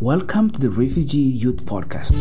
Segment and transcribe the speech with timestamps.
[0.00, 2.14] Welcome to the Refugee Youth Podcast.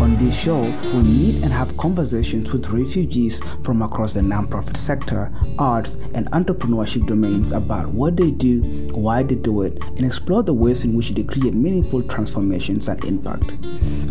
[0.00, 5.32] On this show, we meet and have conversations with refugees from across the nonprofit sector,
[5.60, 8.62] arts, and entrepreneurship domains about what they do,
[8.92, 13.04] why they do it, and explore the ways in which they create meaningful transformations and
[13.04, 13.52] impact.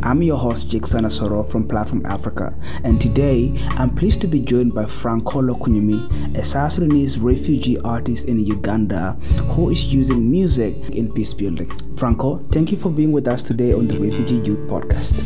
[0.01, 2.55] I'm your host, Jake Sanasoro from Platform Africa,
[2.85, 8.27] and today I'm pleased to be joined by Franko Lokunyumi, a South Sudanese refugee artist
[8.27, 9.13] in Uganda
[9.51, 11.69] who is using music in peace building.
[11.97, 15.19] Franko, thank you for being with us today on the Refugee Youth Podcast.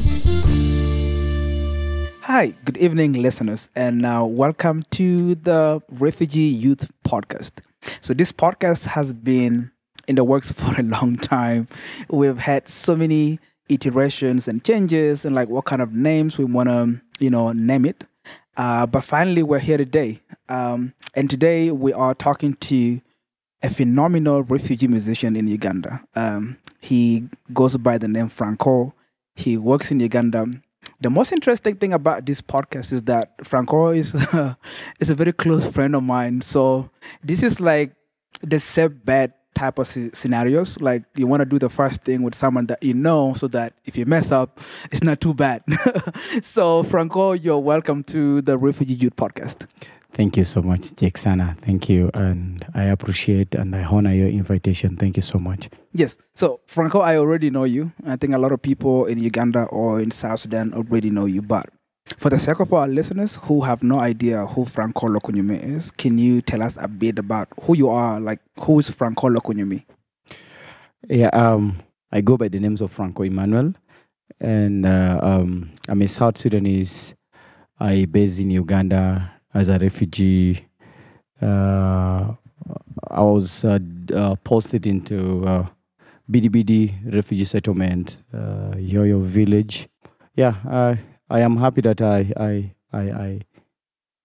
[2.21, 7.59] Hi, good evening, listeners, and now welcome to the Refugee Youth Podcast.
[8.01, 9.70] So, this podcast has been
[10.07, 11.67] in the works for a long time.
[12.09, 16.70] We've had so many iterations and changes, and like what kind of names we want
[16.70, 18.04] to, you know, name it.
[18.55, 23.02] Uh, but finally, we're here today, um, and today we are talking to
[23.62, 26.04] a phenomenal refugee musician in Uganda.
[26.15, 28.93] Um, he goes by the name Franko.
[29.35, 30.46] He works in Uganda
[31.04, 34.15] the most interesting thing about this podcast is that Franko is
[34.99, 36.41] is a very close friend of mine.
[36.41, 36.90] So
[37.21, 37.93] this is like
[38.41, 40.79] the safe bet type of scenarios.
[40.79, 43.73] Like you want to do the first thing with someone that you know, so that
[43.85, 44.59] if you mess up,
[44.91, 45.63] it's not too bad.
[46.41, 49.68] so Franko, you're welcome to the Refugee Youth Podcast.
[50.13, 51.57] Thank you so much, Jake Sana.
[51.62, 52.12] Thank you.
[52.13, 54.96] And I appreciate and I honor your invitation.
[54.96, 55.70] Thank you so much.
[55.91, 56.18] Yes.
[56.35, 57.91] So, Franko, I already know you.
[58.05, 61.41] I think a lot of people in Uganda or in South Sudan already know you.
[61.41, 61.70] But
[62.18, 66.18] for the sake of our listeners who have no idea who Franko Lokunyumi is, can
[66.18, 68.19] you tell us a bit about who you are?
[68.19, 69.85] Like, who is Franko Lokunyumi?
[71.09, 71.81] Yeah, um,
[72.12, 73.74] I go by the names of Franko Emmanuel.
[74.40, 77.13] And uh, um, I'm a South Sudanese.
[77.79, 80.66] I based in Uganda as a refugee.
[81.41, 82.34] Uh,
[83.09, 83.79] I was uh,
[84.13, 85.68] uh, posted into uh,
[86.29, 89.88] Bidibidi refugee settlement, uh, Yoyo village.
[90.35, 90.96] Yeah,
[91.29, 93.39] I am happy that I I I I,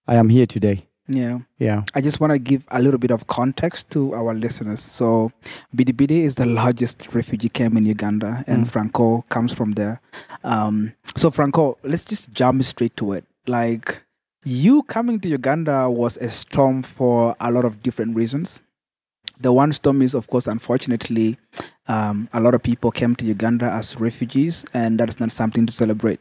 [0.07, 0.89] I am here today.
[1.11, 1.39] Yeah.
[1.57, 1.83] Yeah.
[1.95, 4.79] I just want to give a little bit of context to our listeners.
[4.79, 5.31] So,
[5.75, 8.67] Bidibidi is the largest refugee camp in Uganda, and mm.
[8.69, 10.01] Franko comes from there.
[10.43, 13.25] Um, so, Franko, let's just jump straight to it.
[13.47, 14.03] Like,
[14.45, 18.61] you coming to Uganda was a storm for a lot of different reasons.
[19.39, 21.37] The one storm is, of course, unfortunately,
[21.87, 25.65] um, a lot of people came to Uganda as refugees, and that is not something
[25.65, 26.19] to celebrate.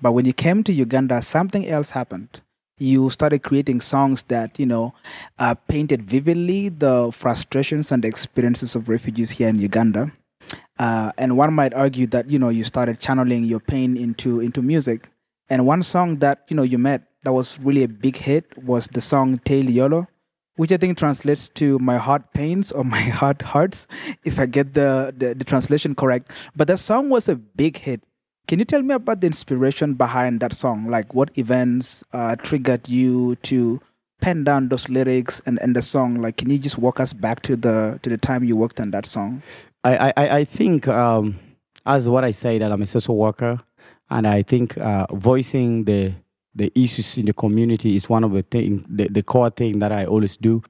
[0.00, 2.40] But when you came to Uganda, something else happened.
[2.78, 4.94] You started creating songs that, you know,
[5.38, 10.12] uh, painted vividly the frustrations and the experiences of refugees here in Uganda.
[10.78, 14.62] Uh, and one might argue that, you know, you started channeling your pain into into
[14.62, 15.08] music.
[15.48, 18.88] And one song that, you know, you met that was really a big hit was
[18.88, 20.08] the song Tail Yolo,
[20.56, 23.86] which I think translates to My Heart Pains or My Heart Hurts,
[24.24, 26.32] if I get the, the, the translation correct.
[26.56, 28.02] But that song was a big hit.
[28.48, 30.88] Can you tell me about the inspiration behind that song?
[30.88, 33.80] Like what events uh, triggered you to
[34.20, 36.16] pen down those lyrics and, and the song?
[36.16, 38.90] Like, can you just walk us back to the to the time you worked on
[38.90, 39.42] that song?
[39.84, 41.38] I I, I think um,
[41.86, 43.60] as what I say that I'm a social worker,
[44.10, 46.14] and I think uh, voicing the
[46.54, 49.90] the issues in the community is one of the thing, the, the core thing that
[49.90, 50.62] I always do.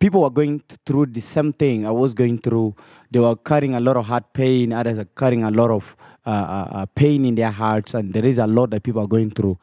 [0.00, 2.74] People are going through the same thing I was going through.
[3.12, 4.72] They were carrying a lot of heart pain.
[4.72, 8.24] Others are carrying a lot of uh, uh, uh, pain in their hearts, and there
[8.24, 9.58] is a lot that people are going through.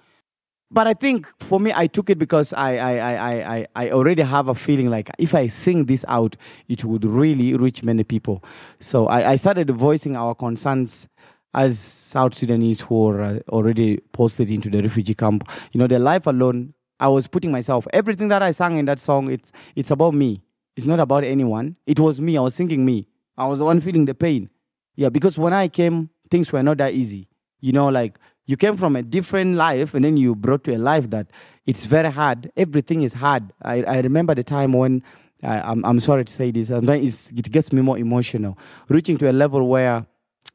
[0.69, 4.23] But I think for me, I took it because I, I, I, I, I already
[4.23, 6.35] have a feeling like if I sing this out,
[6.67, 8.43] it would really reach many people.
[8.81, 11.07] So I, I started voicing our concerns
[11.53, 15.99] as South Sudanese who are uh, already posted into the refugee camp, you know, their
[15.99, 19.91] life alone, I was putting myself, everything that I sang in that song, it's, it's
[19.91, 20.41] about me.
[20.75, 21.75] It's not about anyone.
[21.85, 22.37] It was me.
[22.37, 23.07] I was singing me.
[23.37, 24.49] I was the one feeling the pain.
[24.95, 27.27] Yeah, because when I came, things were not that easy.
[27.59, 30.77] You know, like you came from a different life and then you brought to a
[30.77, 31.27] life that
[31.65, 32.51] it's very hard.
[32.55, 33.51] Everything is hard.
[33.61, 35.03] I, I remember the time when
[35.43, 38.57] I, I'm, I'm sorry to say this, it gets me more emotional,
[38.89, 40.05] reaching to a level where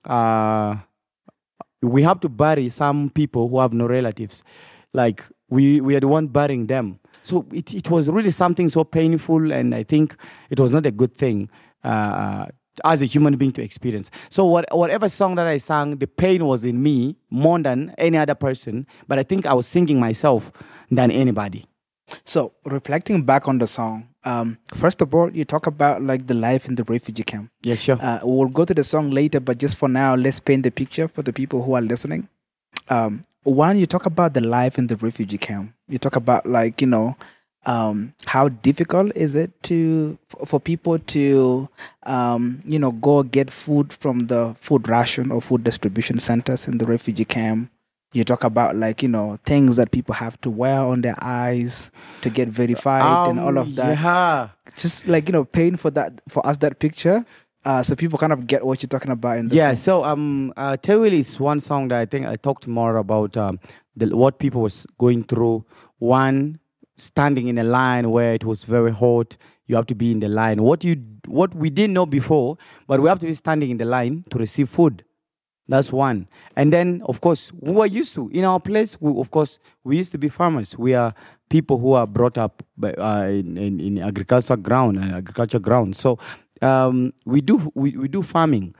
[0.04, 0.76] uh,
[1.82, 4.42] we have to bury some people who have no relatives.
[4.92, 6.98] Like we, we are the one burying them.
[7.22, 10.16] So it, it was really something so painful, and I think
[10.50, 11.48] it was not a good thing
[11.84, 12.46] uh,
[12.84, 14.10] as a human being to experience.
[14.28, 18.16] So what, whatever song that I sang, the pain was in me more than any
[18.18, 18.86] other person.
[19.08, 20.52] But I think I was singing myself
[20.90, 21.66] than anybody.
[22.24, 26.34] So reflecting back on the song, um, first of all, you talk about like the
[26.34, 27.50] life in the refugee camp.
[27.62, 27.98] Yeah, sure.
[28.00, 31.08] Uh, we'll go to the song later, but just for now, let's paint the picture
[31.08, 32.28] for the people who are listening.
[32.88, 35.72] Um, one, you talk about the life in the refugee camp.
[35.88, 37.16] You talk about like you know
[37.64, 41.68] um, how difficult is it to for people to
[42.04, 46.78] um, you know go get food from the food ration or food distribution centers in
[46.78, 47.70] the refugee camp?
[48.14, 51.90] You talk about like you know things that people have to wear on their eyes
[52.20, 53.98] to get verified and all of Um, that.
[53.98, 54.48] Yeah.
[54.76, 57.24] Just like you know, paying for that for us that picture,
[57.64, 60.52] uh, so people kind of get what you're talking about in the Yeah, so um,
[60.56, 63.58] uh, Tewil is one song that I think I talked more about um,
[63.96, 65.64] the, what people was going through.
[65.98, 66.58] One,
[67.02, 69.36] standing in a line where it was very hot.
[69.66, 70.62] You have to be in the line.
[70.62, 70.96] What you
[71.26, 74.38] what we didn't know before, but we have to be standing in the line to
[74.38, 75.04] receive food.
[75.68, 76.28] That's one.
[76.56, 79.00] And then, of course, we were used to in our place.
[79.00, 80.76] We, of course, we used to be farmers.
[80.76, 81.14] We are
[81.48, 85.96] people who are brought up uh, in, in in agriculture ground, uh, agriculture ground.
[85.96, 86.18] So
[86.60, 88.74] um, we do we, we do farming,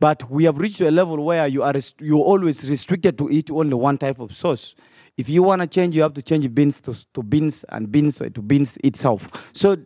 [0.00, 3.50] but we have reached a level where you are rest- you're always restricted to eat
[3.50, 4.74] only one type of sauce.
[5.18, 8.18] If you want to change, you have to change beans to, to beans and beans
[8.18, 9.50] to beans itself.
[9.52, 9.76] So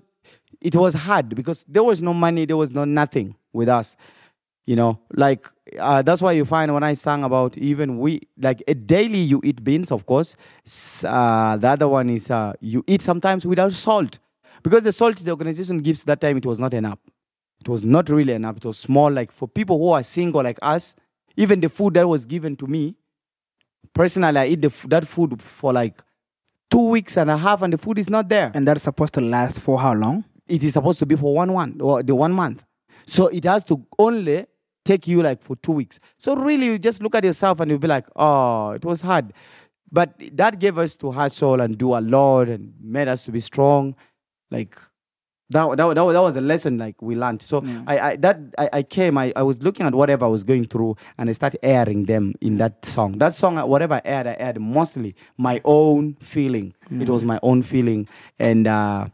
[0.60, 3.96] it was hard because there was no money, there was no nothing with us.
[4.66, 5.48] You know, like
[5.78, 9.40] uh, that's why you find when I sang about even we like a daily you
[9.42, 10.36] eat beans, of course.
[11.02, 14.18] Uh, the other one is uh, you eat sometimes without salt
[14.62, 16.98] because the salt the organization gives that time it was not enough.
[17.60, 18.58] It was not really enough.
[18.58, 19.10] It was small.
[19.10, 20.94] Like for people who are single like us,
[21.36, 22.96] even the food that was given to me,
[23.94, 26.02] personally, I eat the, that food for like
[26.70, 29.20] two weeks and a half, and the food is not there And that's supposed to
[29.20, 30.24] last for how long?
[30.48, 32.64] it is supposed to be for one one or the one month.
[33.06, 34.46] So it has to only
[34.84, 35.98] take you like for two weeks.
[36.18, 39.32] So really, you just look at yourself and you'll be like, oh, it was hard.
[39.90, 43.40] But that gave us to hustle and do a lot and made us to be
[43.40, 43.94] strong.
[44.50, 44.76] Like
[45.52, 47.42] that, that, that, that was a lesson like we learned.
[47.42, 47.82] So Yeah.
[47.86, 50.66] I, I that I, I came, I, I was looking at whatever I was going
[50.66, 53.18] through and I started airing them in that song.
[53.18, 56.74] That song, whatever I aired, I aired mostly my own feeling.
[56.90, 58.08] It was my own feeling.
[58.38, 59.06] And uh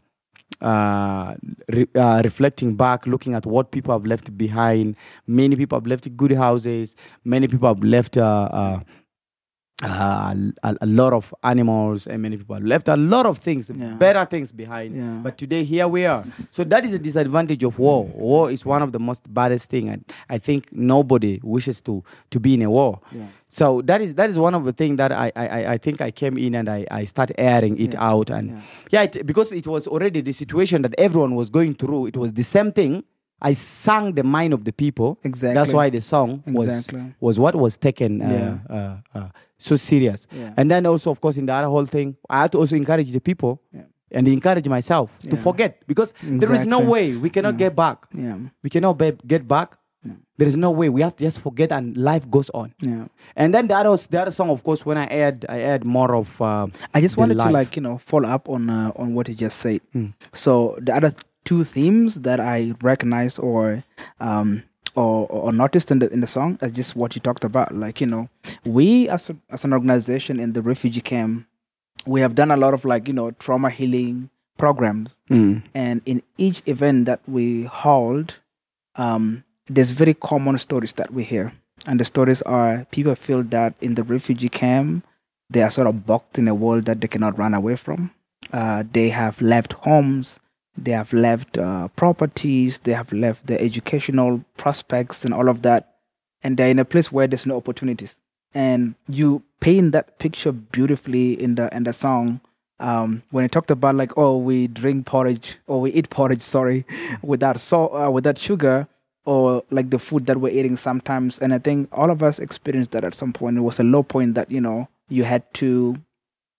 [0.61, 1.35] uh,
[1.69, 4.95] re- uh, reflecting back, looking at what people have left behind.
[5.25, 6.97] Many people have left good houses.
[7.23, 8.79] Many people have left uh,
[9.83, 13.93] uh, a, a lot of animals, and many people left a lot of things, Yeah.
[13.93, 14.95] better things behind.
[14.95, 15.19] Yeah.
[15.23, 16.25] But today, here we are.
[16.51, 18.05] So that is a disadvantage of war.
[18.05, 22.39] War is one of the most baddest thing, and I think nobody wishes to to
[22.39, 22.99] be in a war.
[23.11, 23.27] Yeah.
[23.47, 26.11] So that is that is one of the things that I I, I- think I
[26.11, 28.61] came in and I, I started airing it out and Yeah.
[28.91, 32.07] yeah, it, because it was already the situation that everyone was going through.
[32.07, 33.03] It was the same thing.
[33.41, 35.17] I sang the mind of the people.
[35.23, 35.55] Exactly.
[35.55, 37.13] That's why the song was Exactly.
[37.19, 38.75] was what was taken uh, Yeah.
[38.75, 40.27] uh, uh, so serious.
[40.31, 40.53] Yeah.
[40.57, 43.11] And then also, of course, in the other whole thing, I had to also encourage
[43.11, 43.83] the people Yeah.
[44.11, 48.07] and encourage myself to forget because there is no way we cannot get back.
[48.13, 48.37] Yeah.
[48.63, 49.77] We cannot be, get back.
[50.37, 50.87] There is no way.
[50.87, 52.73] We have to just forget and life goes on.
[52.81, 53.07] Yeah.
[53.35, 56.15] And then the other, the other song, of course, when I aired, I aired more
[56.15, 56.41] of.
[56.41, 59.35] Uh, I just wanted to like you know follow up on uh, on what you
[59.35, 59.81] just said.
[59.93, 60.13] Mm.
[60.31, 62.57] So the other th- two themes that I
[62.91, 63.83] recognized or
[64.19, 64.49] um
[64.95, 67.69] or, or noticed in the in the song is just what you talked about.
[67.83, 68.23] Like you know,
[68.65, 71.47] we as a, as an organization in the refugee camp,
[72.05, 74.29] we have done a lot of like you know trauma healing
[74.63, 75.17] programs,
[75.73, 78.37] and in each event that we hold,
[78.95, 81.53] um, there's very common stories that we hear,
[81.87, 85.05] and the stories are people feel that in the refugee camp
[85.49, 88.11] they are sort of boxed in a world that they cannot run away from.
[88.53, 90.39] Uh, they have left homes,
[90.83, 95.95] they have left uh, properties, they have left their educational prospects and all of that,
[96.43, 98.21] and they're in a place where there's no opportunities.
[98.53, 102.41] And you paint that picture beautifully in the in the song
[102.79, 106.85] um, when it talked about like, oh, we drink porridge or we eat porridge, sorry,
[107.21, 108.87] without salt, uh, without sugar,
[109.25, 111.39] or like the food that we're eating sometimes.
[111.39, 113.57] And I think all of us experienced that at some point.
[113.57, 115.97] It was a low point that you know you had to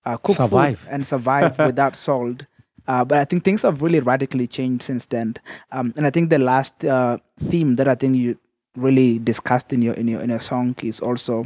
[0.05, 0.81] uh, cook Survive.
[0.81, 2.45] food and survive without salt.
[2.91, 5.35] Uh, but I think things have really radically changed since then.
[5.71, 7.19] Um, and I think the last uh,
[7.51, 8.37] theme that I think you
[8.87, 11.37] really discussed in your in your in your song is also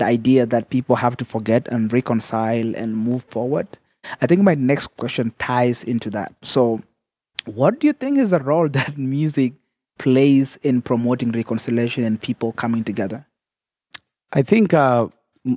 [0.00, 3.68] the idea that people have to forget and reconcile and move forward.
[4.20, 6.34] I think my next question ties into that.
[6.42, 6.82] So,
[7.60, 9.54] what do you think is the role that music
[10.04, 13.24] plays in promoting reconciliation and people coming together?
[14.32, 15.08] I think uh,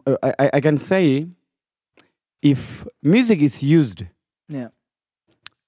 [0.08, 1.28] uh, I, I- I can say
[2.42, 4.04] if music is used,
[4.50, 4.70] Yeah.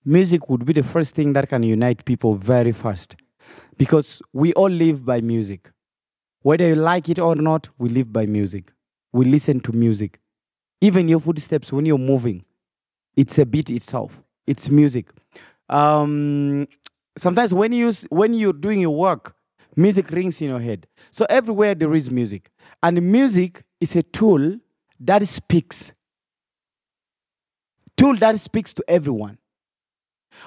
[0.05, 3.15] Music would be the first thing that can unite people very fast
[3.77, 5.71] because we all live by music.
[6.41, 8.71] Whether you like it or not, we live by music.
[9.11, 10.19] We listen to music.
[10.79, 12.45] Even your footsteps when you're moving,
[13.17, 14.21] it's a beat itself.
[14.45, 15.09] It's music.
[15.69, 16.67] Um,
[17.17, 19.35] sometimes when you when you're doing your work,
[19.75, 20.85] music rings in your head.
[21.09, 22.51] So everywhere there is music,
[22.83, 24.57] and music is a tool
[24.99, 25.93] that speaks
[27.97, 29.37] tool that speaks to everyone.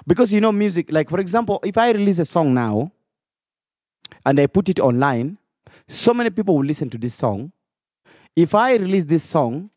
[0.06, 2.92] Because you know, music, like for example, if I release a song now
[4.24, 5.38] and I put it online,
[5.86, 7.52] so many people will listen to this song.
[8.36, 9.70] If I release this song,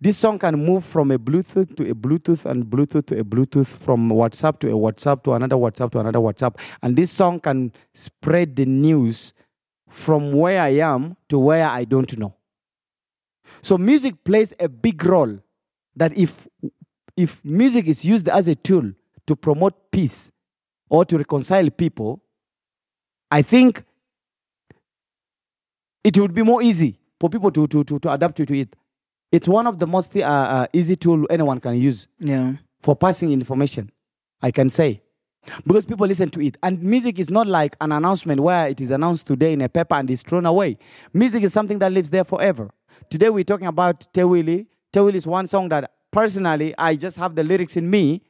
[0.00, 3.68] this song can move from a Bluetooth to a Bluetooth and Bluetooth to a Bluetooth,
[3.68, 6.58] from WhatsApp to a WhatsApp to another WhatsApp to another WhatsApp.
[6.82, 9.32] And this song can spread the news
[9.88, 12.34] from where I am to where I don't know.
[13.60, 15.38] So music plays a big role
[15.94, 16.48] that if
[17.16, 18.92] if music is used as a tool
[19.26, 20.30] to promote peace
[20.88, 22.22] or to reconcile people,
[23.30, 23.84] I think
[26.04, 28.74] it would be more easy for people to, to, to, to adapt to it.
[29.30, 32.54] It's one of the most uh, uh, easy tool anyone can use Yeah.
[32.82, 33.90] for passing information,
[34.42, 35.00] I can say.
[35.66, 36.56] Because people listen to it.
[36.62, 39.94] And music is not like an announcement where it is announced today in a paper
[39.94, 40.78] and is thrown away.
[41.12, 42.70] Music is something that lives there forever.
[43.10, 44.66] Today we're talking about Tewili.
[44.92, 48.22] Tewili is one song that personally I just have the lyrics in me.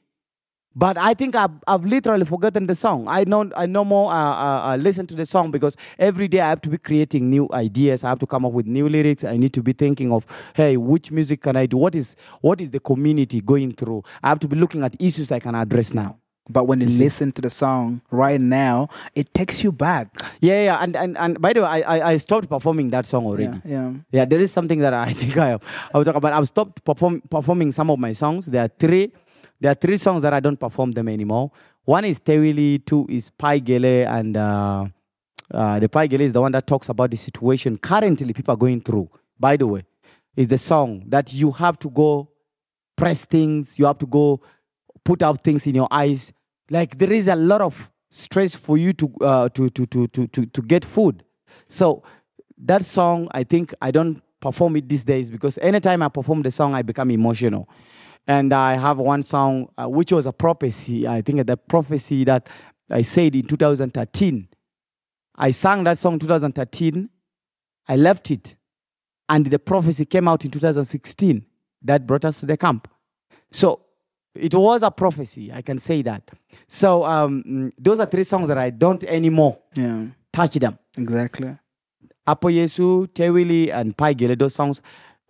[0.75, 3.07] But I think I've, I've literally forgotten the song.
[3.07, 6.41] I know I no more uh, uh, uh, listen to the song because every day
[6.41, 8.05] I have to be creating new ideas.
[8.05, 9.25] I have to come up with new lyrics.
[9.25, 10.25] I need to be thinking of,
[10.55, 11.77] hey, which music can I do?
[11.77, 14.03] What is what is the community going through?
[14.23, 16.19] I have to be looking at issues I can address now.
[16.49, 20.09] But when you listen to the song right now, it takes you back.
[20.41, 20.79] Yeah, yeah.
[20.81, 23.45] And and, and by the way, I, I I stopped performing that song already.
[23.45, 23.61] Yeah.
[23.65, 23.93] Yeah.
[24.11, 25.59] Yeah, there is something that I think I
[25.95, 26.33] I will talk about.
[26.33, 28.47] I've stopped perform, performing some of my songs.
[28.47, 29.13] There are three.
[29.63, 31.53] There are three songs that I don't perform them anymore.
[31.85, 34.87] One is Tewili, two is Pai Gele, and uh,
[35.55, 38.57] uh, the Pai Gele is the one that talks about the situation currently people are
[38.57, 39.09] going through.
[39.39, 39.85] By the way,
[40.35, 42.29] is the song that you have to go
[42.97, 44.41] press things, you have to go
[45.05, 46.33] put out things in your eyes.
[46.69, 50.27] Like there is a lot of stress for you to uh, to, to, to to
[50.27, 51.23] to to get food.
[51.69, 52.03] So
[52.59, 56.51] that song, I think I don't perform it these days because anytime I perform the
[56.51, 57.69] song, I become emotional.
[58.27, 61.09] And I have one song uh, which was a prophecy.
[61.09, 62.49] I think the prophecy that
[62.91, 64.49] I said in 2013.
[65.37, 67.09] I sang that song 2013.
[67.89, 68.55] I left it,
[69.29, 71.45] and the prophecy came out in 2016.
[71.85, 72.87] That brought us to the camp.
[73.51, 73.81] So
[74.35, 75.51] it was a prophecy.
[75.53, 76.31] I can say that.
[76.69, 80.07] So um, those are three songs that I don't anymore Yeah.
[80.33, 80.79] touch them.
[80.97, 81.57] Exactly.
[82.27, 84.81] Apo Yesu, Tewili, and Pai Gele, those songs.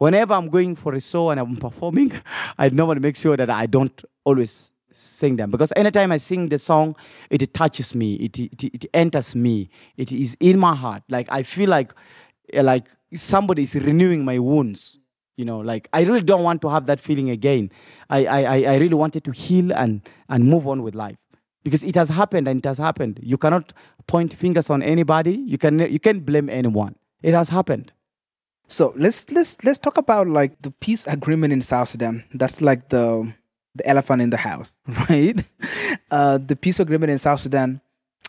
[0.02, 2.10] Whenever I'm going for a show and I'm performing,
[2.58, 6.58] I normally make sure that I don't always sing them because anytime I sing the
[6.58, 6.96] song,
[7.30, 11.04] it touches me, it, it, it enters me, it is in my heart.
[11.08, 11.94] Like I feel like
[12.52, 14.98] like somebody is renewing my wounds.
[15.36, 17.70] You know, like I really don't want to have that feeling again.
[18.10, 21.20] I, I, I really wanted to heal and, and move on with life
[21.62, 23.20] because it has happened and it has happened.
[23.22, 23.72] You cannot
[24.08, 25.34] point fingers on anybody.
[25.46, 26.96] You can you can't blame anyone.
[27.22, 27.92] It has happened.
[28.72, 32.24] So let's let's let's talk about like the peace agreement in South Sudan.
[32.32, 33.30] That's like the
[33.74, 34.78] the elephant in the house,
[35.10, 35.36] right?
[36.10, 37.82] Uh, the peace agreement in South Sudan.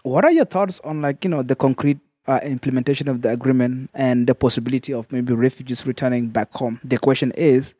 [0.03, 3.89] What are your thoughts on like you know the concrete uh, implementation of the agreement
[3.93, 6.77] and the possibility of maybe refugees returning back home?
[6.83, 7.73] The question is,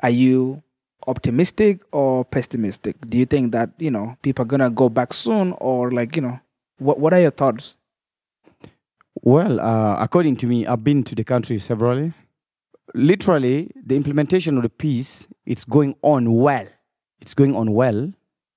[0.00, 0.62] are you
[1.06, 2.96] optimistic or pessimistic?
[3.08, 6.20] Do you think that you know people are gonna go back soon, or like you
[6.20, 6.40] know,
[6.76, 7.78] what what are your thoughts?
[9.24, 12.12] Well, uh, according to me, I've been to the country severally.
[12.92, 16.66] Literally, the implementation of the peace it's going on well.
[17.20, 18.12] It's going on well,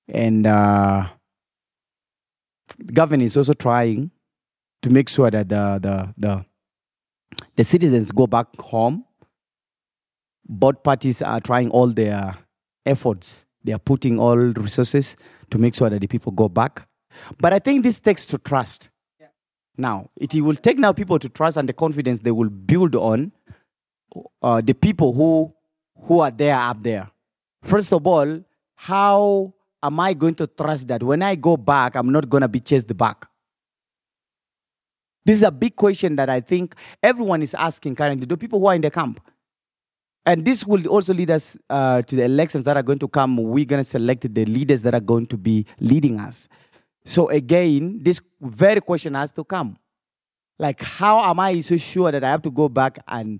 [0.07, 1.07] and uh,
[2.79, 4.10] the government is also trying
[4.81, 6.45] to make sure that the the the,
[7.55, 9.05] the citizens go back home.
[10.48, 12.34] Both parties are trying all their
[12.88, 13.45] efforts.
[13.63, 15.15] They are putting all resources
[15.51, 16.88] to make sure that the people go back.
[17.39, 18.89] But I think this takes to trust.
[19.77, 23.32] Now, it will take now people to trust and the confidence they will build on
[24.41, 25.53] uh, the people who
[26.03, 27.10] who are there up there.
[27.63, 28.41] First of all,
[28.75, 32.48] how am I going to trust that when I go back, I'm not going to
[32.48, 33.27] be chased back?
[35.25, 38.27] This is a big question that I think everyone is asking currently.
[38.27, 39.20] The people who are in the camp.
[40.27, 43.38] And this will also lead us uh, to the elections that are going to come.
[43.38, 46.48] We're going to select the leaders that are going to be leading us.
[47.05, 49.77] So again, this very question has to come.
[50.57, 53.39] Like, how am I so sure that I have to go back and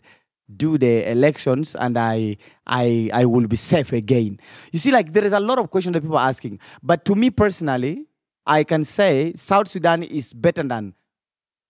[0.56, 4.40] do the elections and I I I will be safe again?
[4.72, 6.60] You see, like there is a lot of questions that people are asking.
[6.84, 8.06] But to me personally,
[8.46, 10.94] I can say South Sudan is better than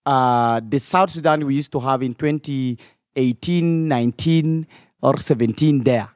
[0.04, 4.66] uh, the South Sudan we used to have in 2018, 19,
[5.02, 6.08] or 17 there.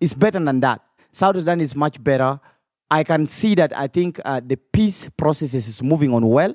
[0.00, 0.82] It's better than that.
[1.10, 2.38] South Sudan is much better.
[2.90, 6.54] I can see that I think uh, the peace process is moving on well.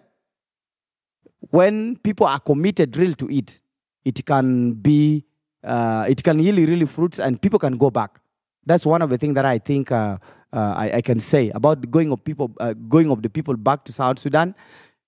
[1.52, 3.62] When people are committed really to it,
[4.04, 5.25] it can be,
[5.63, 8.20] uh, it can really, really fruits and people can go back.
[8.66, 10.18] That's one of the things that I think uh,
[10.52, 13.84] uh, I, I can say about going of people, uh, going of the people back
[13.86, 14.56] to South Sudan.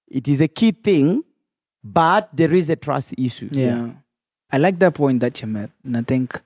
[0.08, 1.24] It is a key thing,
[1.84, 3.50] but there is a trust issue.
[3.52, 3.92] Yeah.
[4.52, 5.72] I like that point that you made.
[5.84, 6.42] And I think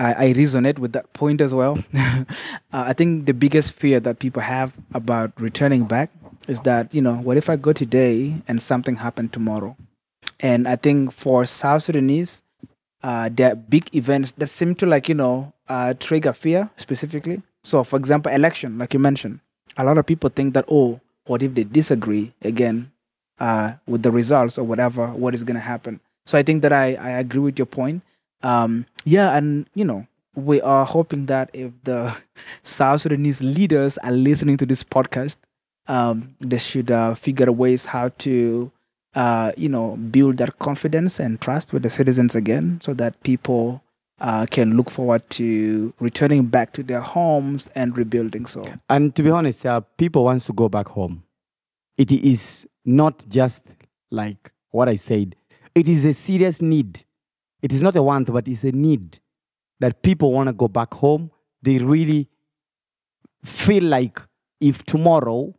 [0.00, 1.78] I, I resonate with that point as well.
[1.94, 2.24] uh,
[2.72, 6.10] I think the biggest fear that people have about returning back
[6.48, 9.76] is that, you know, what if I go today and something happened tomorrow?
[10.40, 12.42] And I think for South Sudanese,
[13.02, 17.42] uh, there are big events that seem to like, you know, uh, trigger fear specifically.
[17.62, 19.40] So, for example, election, like you mentioned,
[19.76, 22.90] a lot of people think that, oh, what if they disagree again
[23.38, 26.00] uh, with the results or whatever, what is going to happen?
[26.24, 28.02] So I think that I, I agree with your point.
[28.42, 32.16] Um, yeah, and you know, we are hoping that if the
[32.62, 35.36] South Sudanese leaders are listening to this podcast,
[35.86, 38.70] um, they should uh, figure ways how to,
[39.14, 43.82] uh, you know, build that confidence and trust with the citizens again, so that people
[44.20, 48.46] uh, can look forward to returning back to their homes and rebuilding.
[48.46, 51.24] So, And to be honest, uh, people wants to go back home.
[51.96, 53.62] It is not just
[54.10, 55.36] like what I said.
[55.74, 57.04] It is a serious need.
[57.62, 59.18] It is not a want, but it's a need
[59.80, 61.30] that people want to go back home.
[61.62, 62.28] They really
[63.44, 64.20] feel like
[64.60, 65.54] if tomorrow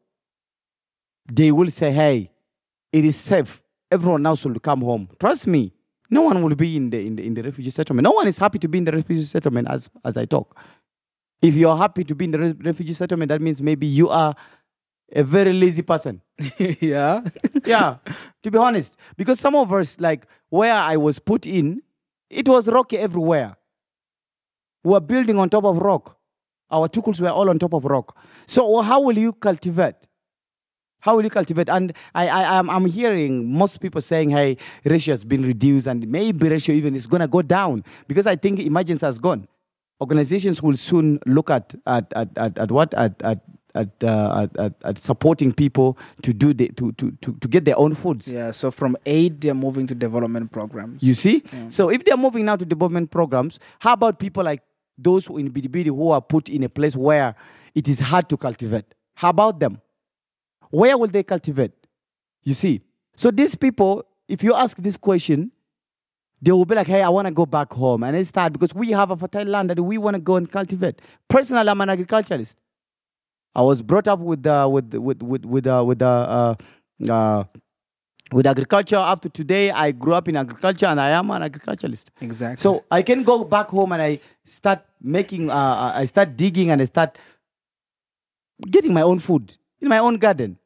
[1.31, 2.31] they will say, hey,
[2.91, 5.10] it is safe, everyone now should come home.
[5.20, 5.74] Trust me,
[6.10, 8.03] no one will be in the, in the, in the refugee settlement.
[8.03, 10.58] No one is happy to be in the refugee settlement as, as I talk.
[11.41, 14.36] If you're happy to be in the re- refugee settlement, that means maybe you are
[15.13, 16.22] a very lazy person.
[16.58, 17.22] yeah,
[17.65, 17.98] yeah,
[18.43, 18.96] to be honest.
[19.17, 21.81] Because some of us, like where I was put in,
[22.32, 23.56] it was rocky everywhere.
[24.84, 26.18] We were building on top of rock.
[26.72, 28.18] Our tukuls were all on top of rock.
[28.46, 29.96] So how will you cultivate?
[31.02, 31.68] How will you cultivate?
[31.68, 36.08] And I, I, I'm, I'm hearing most people saying, hey, ratio has been reduced and
[36.08, 39.48] maybe ratio even is going to go down because I think emergence has gone.
[40.00, 42.94] Organizations will soon look at, at, at, at, at what?
[42.94, 43.40] At, at,
[43.75, 47.66] at, uh, at, at, at supporting people to do the, to, to, to, to get
[47.66, 48.32] their own foods.
[48.32, 48.51] yeah.
[48.51, 51.01] So from aid, they're moving to development programs.
[51.01, 51.44] You see?
[51.70, 54.62] So if they're moving now to development programs, how about people like
[54.98, 57.36] those who in Bidibidi who are put in a place where
[57.74, 58.86] it is hard to cultivate?
[59.16, 59.81] How about them?
[60.70, 61.72] Where will they cultivate?
[62.44, 62.81] You see?
[63.16, 65.51] So these people, if you ask this question,
[66.42, 68.03] they will be like, hey, I want to go back home.
[68.03, 70.50] And it's hard because we have a fertile land that we want to go and
[70.51, 71.00] cultivate.
[71.29, 72.57] Personally, I'm an agriculturalist.
[73.53, 76.55] I was brought up with uh, with with with with uh, with uh,
[77.07, 77.44] uh, uh,
[78.31, 78.96] with agriculture.
[78.96, 82.11] Up to today, I grew up in agriculture, and I am an agriculturalist.
[82.22, 82.61] Exactly.
[82.61, 86.81] So I can go back home and I start making, uh, I start digging and
[86.81, 87.18] I start
[88.70, 90.57] getting my own food in my own garden.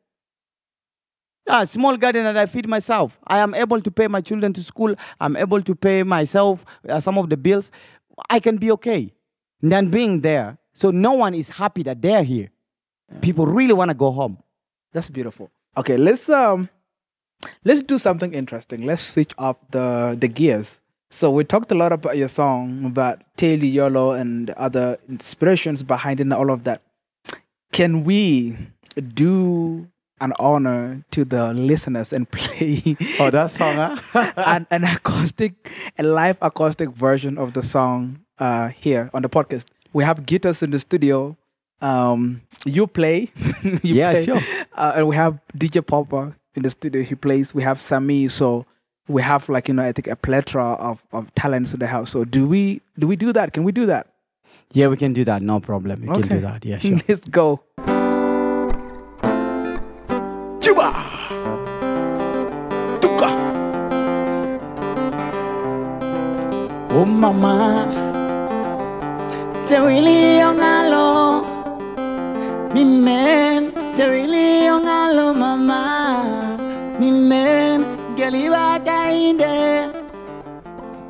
[1.48, 3.18] Yeah, small garden that I feed myself.
[3.26, 4.96] I am able to pay my children to school.
[5.20, 7.72] I'm able to pay myself uh, some of the bills.
[8.30, 9.12] I can be okay.
[9.62, 10.58] Than being there.
[10.74, 12.52] So no one is happy that they're here.
[13.22, 14.38] People really want to go home.
[14.94, 15.52] That's beautiful.
[15.78, 16.70] Okay, let's um
[17.64, 18.84] let's do something interesting.
[18.84, 20.82] Let's switch up the the gears.
[21.12, 26.20] So we talked a lot about your song, about Taylor Yolo and other inspirations behind
[26.20, 26.82] it and all of that.
[27.72, 28.58] Can we
[29.14, 29.88] do
[30.22, 34.32] an honor to the listeners and play Oh, that song, huh?
[34.38, 39.66] an, an acoustic, a live acoustic version of the song uh, here on the podcast.
[39.94, 41.38] We have guitars in the studio.
[41.82, 43.30] Um, you play,
[43.64, 44.24] you Yeah, play.
[44.26, 44.40] sure.
[44.74, 47.04] Uh, and we have DJ Popper in the studio.
[47.04, 47.54] He plays.
[47.54, 48.28] We have Sami.
[48.30, 48.66] So
[49.08, 52.10] we have like you know I think a plethora of, of talents in the house.
[52.12, 53.54] So do we do we do that?
[53.54, 54.08] Can we do that?
[54.72, 55.42] yeah, we can do that.
[55.42, 56.02] No problem.
[56.02, 56.66] We can do that.
[56.66, 56.98] Yeah, sure.
[57.08, 57.62] Let's go.
[60.60, 60.90] Juba!
[63.02, 63.30] Tuka!
[66.92, 67.54] Oh mama,
[69.68, 71.44] te wili yongalo,
[72.76, 75.82] mi men, te wili yongalo mama,
[77.00, 77.86] mi men,
[78.18, 79.54] geliba dainde,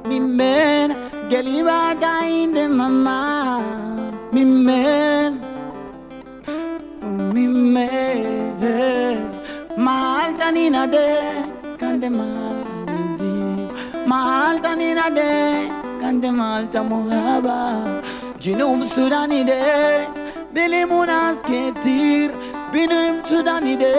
[0.10, 0.94] mi men,
[1.32, 3.20] geliba dainde mama,
[4.34, 5.32] mi men,
[7.34, 9.18] mi men,
[9.86, 11.08] malta nina de,
[11.82, 13.34] kande maldi.
[14.12, 15.32] Malta nina de
[16.02, 17.58] kante Malta muhaba
[18.40, 20.25] Junub Sudani de
[20.56, 22.32] Bili munas ketir
[22.72, 23.92] Binum Sudani de.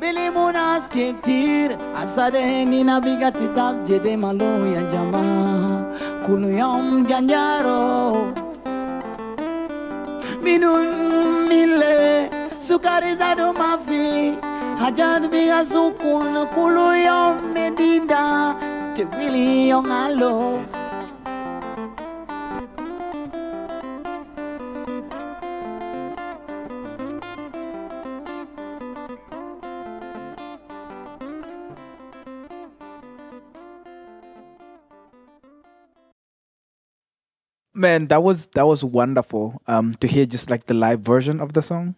[0.00, 5.24] Bili munas ketir Asade nina bigati tab jede malo ya jama.
[6.24, 8.30] Kulu yom janjaro
[10.44, 14.38] Minun mile Sukari zado mafi.
[14.78, 18.54] Hajar biga sukun Kulu yom medida
[18.94, 20.34] Te wili yong alo
[37.84, 39.60] Man, that was that was wonderful.
[39.66, 41.96] Um, to hear just like the live version of the song.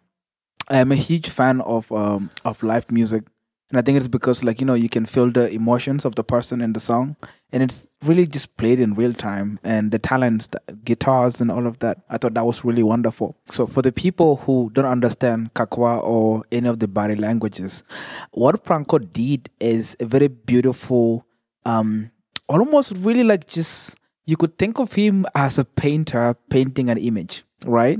[0.68, 3.22] I'm a huge fan of um of live music,
[3.70, 6.24] and I think it's because like you know you can feel the emotions of the
[6.24, 7.14] person in the song,
[7.52, 11.68] and it's really just played in real time, and the talents, the guitars, and all
[11.68, 11.98] of that.
[12.10, 13.36] I thought that was really wonderful.
[13.52, 17.84] So for the people who don't understand Kakwa or any of the Bari languages,
[18.32, 21.24] what Franko did is a very beautiful,
[21.64, 22.10] um,
[22.48, 27.44] almost really like just you could think of him as a painter painting an image,
[27.64, 27.98] right?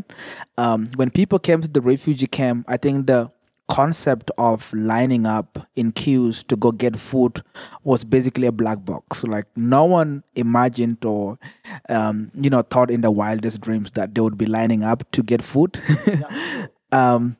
[0.58, 3.30] Um, when people came to the refugee camp, I think the
[3.68, 7.42] concept of lining up in queues to go get food
[7.82, 9.24] was basically a black box.
[9.24, 11.38] Like no one imagined or,
[11.88, 15.22] um, you know, thought in the wildest dreams that they would be lining up to
[15.22, 15.80] get food.
[16.92, 17.36] um,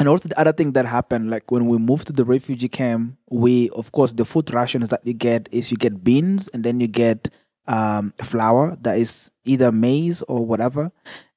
[0.00, 3.16] and also the other thing that happened, like when we moved to the refugee camp,
[3.30, 6.78] we, of course, the food rations that you get is you get beans and then
[6.78, 7.28] you get
[7.68, 10.90] um, flour that is either maize or whatever.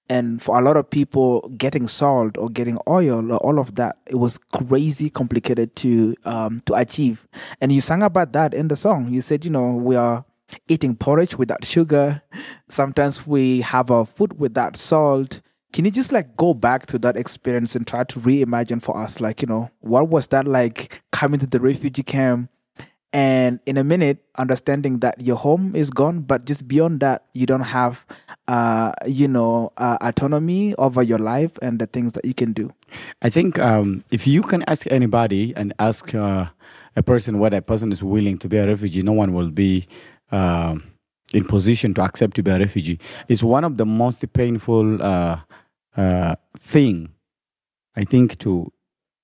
[0.10, 3.98] And for a lot of people, getting salt or getting oil or all of that,
[4.08, 7.28] it was crazy complicated to um, to achieve.
[7.62, 9.08] And you sang about that in the song.
[9.08, 10.26] You said, you know, we are
[10.68, 12.22] eating porridge without sugar.
[12.68, 15.42] Sometimes we have our food without salt.
[15.72, 19.22] Can you just like go back to that experience and try to reimagine for us,
[19.22, 22.50] like, you know, what was that like coming to the refugee camp?
[23.14, 27.46] And in a minute understanding that your home is gone but just beyond that you
[27.46, 28.06] don't have
[28.48, 32.72] uh you know uh, autonomy over your life and the things that you can do
[33.22, 36.48] I think um, if you can ask anybody and ask uh,
[36.96, 39.88] a person whether a person is willing to be a refugee, no one will be
[40.32, 40.84] um
[41.34, 43.00] in position to accept to be a refugee.
[43.30, 45.40] It's one of the most painful uh,
[45.96, 47.14] uh, thing,
[47.96, 48.72] I think, to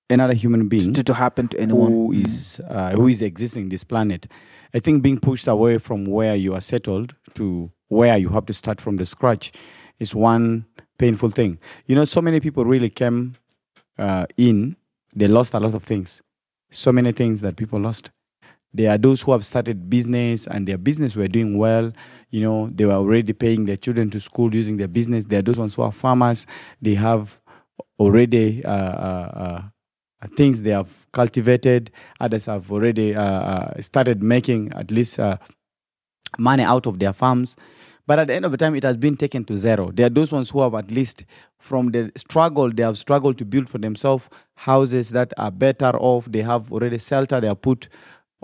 [0.10, 3.70] another human being to, to happen to anyone who is uh, who is existing in
[3.70, 4.28] this planet.
[4.74, 8.54] I think being pushed away from where you are settled to where you have to
[8.54, 9.52] start from the scratch
[10.00, 10.66] is one
[10.98, 11.60] painful thing.
[11.86, 13.36] You know, so many people really came
[13.98, 14.76] uh, in,
[15.16, 16.22] they lost a lot of things.
[16.70, 18.12] So many things that people lost.
[18.74, 21.94] There are those who have started business and their business were doing well.
[22.30, 25.26] You know, they were already paying their children to school using their business.
[25.26, 26.46] There are those ones who are farmers.
[26.82, 27.40] They have
[27.98, 29.62] already uh, uh, uh,
[30.36, 31.92] things they have cultivated.
[32.20, 35.38] Others have already uh, uh, started making at least uh,
[36.38, 37.56] money out of their farms.
[38.06, 39.92] But at the end of the time, it has been taken to zero.
[39.94, 41.26] There are those ones who have at least,
[41.60, 46.26] from the struggle, they have struggled to build for themselves houses that are better off.
[46.32, 47.42] They have already shelter.
[47.42, 47.90] They are put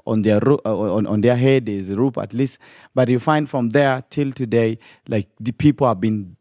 [0.05, 1.69] on their roo- uh, on, on their head.
[1.69, 2.59] Is a roof at least.
[2.93, 6.35] But you find from there till today, like the people have been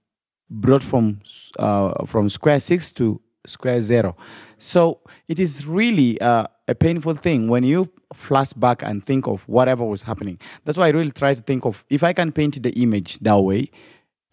[0.51, 1.21] brought from
[1.61, 4.17] uh, from square six to square zero.
[4.59, 9.43] So it is really uh, a painful thing when you flash back and think of
[9.49, 10.39] whatever was happening.
[10.65, 13.41] That's why I really try to think of if I can paint the image that
[13.41, 13.71] way,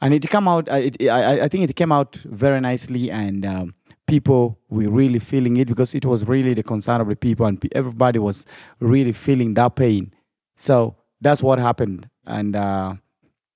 [0.02, 0.70] and it come out.
[0.70, 5.20] Uh, it, I, I think it came out very nicely, and um, people were really
[5.20, 8.46] feeling it because it was really the concern of the people, and everybody was
[8.80, 10.14] really feeling that pain.
[10.56, 12.96] So that's what happened, and uh,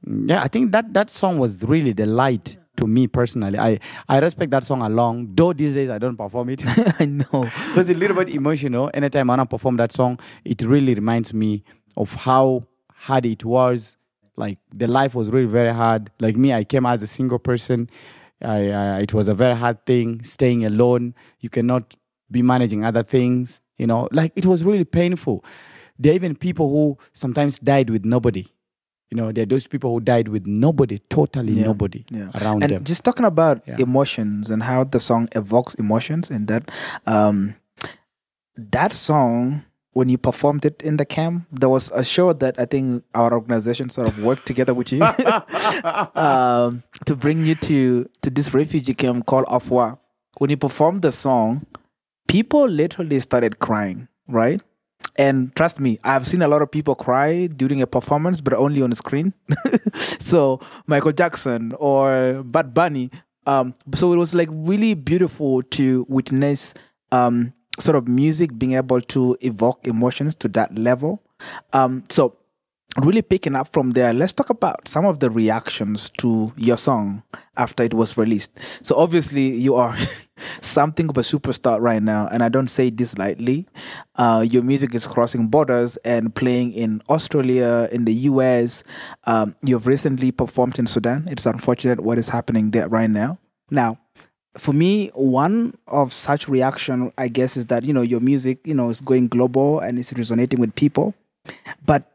[0.06, 3.58] yeah, I think that that song was really the light to me personally.
[3.60, 6.64] I I respect that song along, though these days I don't perform it.
[7.00, 7.24] i know
[7.68, 8.90] Because a little bit emotional.
[8.94, 11.64] Anytime I perform that song, it really reminds me
[11.98, 13.98] of how hard it was.
[14.36, 16.12] Like the life was really very hard.
[16.20, 17.90] Like me, I came as a single person.
[18.42, 20.24] I, I it was a very hard thing.
[20.24, 21.96] Staying alone, you cannot
[22.32, 23.62] be managing other things.
[23.78, 25.44] You know, like it was really painful.
[26.00, 28.48] There are even people who sometimes died with nobody.
[29.14, 32.32] You know, there are those people who died with nobody, totally Yeah, nobody yeah.
[32.42, 32.84] around and them.
[32.84, 33.76] just talking about Yeah.
[33.78, 36.64] emotions and how the song evokes emotions and that
[37.06, 37.54] um
[38.58, 42.66] that song when you performed it in the camp there was a show that i
[42.66, 45.02] think our organization sort of worked together with you
[46.16, 49.98] um, to bring you to to this refugee camp called afwa
[50.40, 51.66] when you performed the song
[52.28, 54.62] people literally started crying right
[55.16, 58.82] and trust me, I've seen a lot of people cry during a performance, but only
[58.82, 59.34] on screen.
[60.20, 63.12] so Michael Jackson or Bad Bunny.
[63.46, 66.74] Um, so it was like really beautiful to witness
[67.12, 71.22] um, sort of music being able to evoke emotions to that level.
[71.74, 72.38] Um, so
[73.02, 77.24] really picking up from there, let's talk about some of the reactions to your song
[77.58, 78.52] after it was released.
[78.82, 79.98] So obviously you are
[80.62, 83.66] something of a superstar right now, and I don't say this lightly.
[84.16, 88.84] Uh, your music is crossing borders and playing in Australia, in the US.
[89.26, 91.28] Um, you've recently performed in Sudan.
[91.30, 93.40] It's unfortunate what is happening there right now.
[93.72, 93.98] Now,
[94.56, 98.76] for me, one of such reaction, I guess, is that you know your music, you
[98.76, 101.16] know, is going global and it's resonating with people,
[101.86, 102.13] but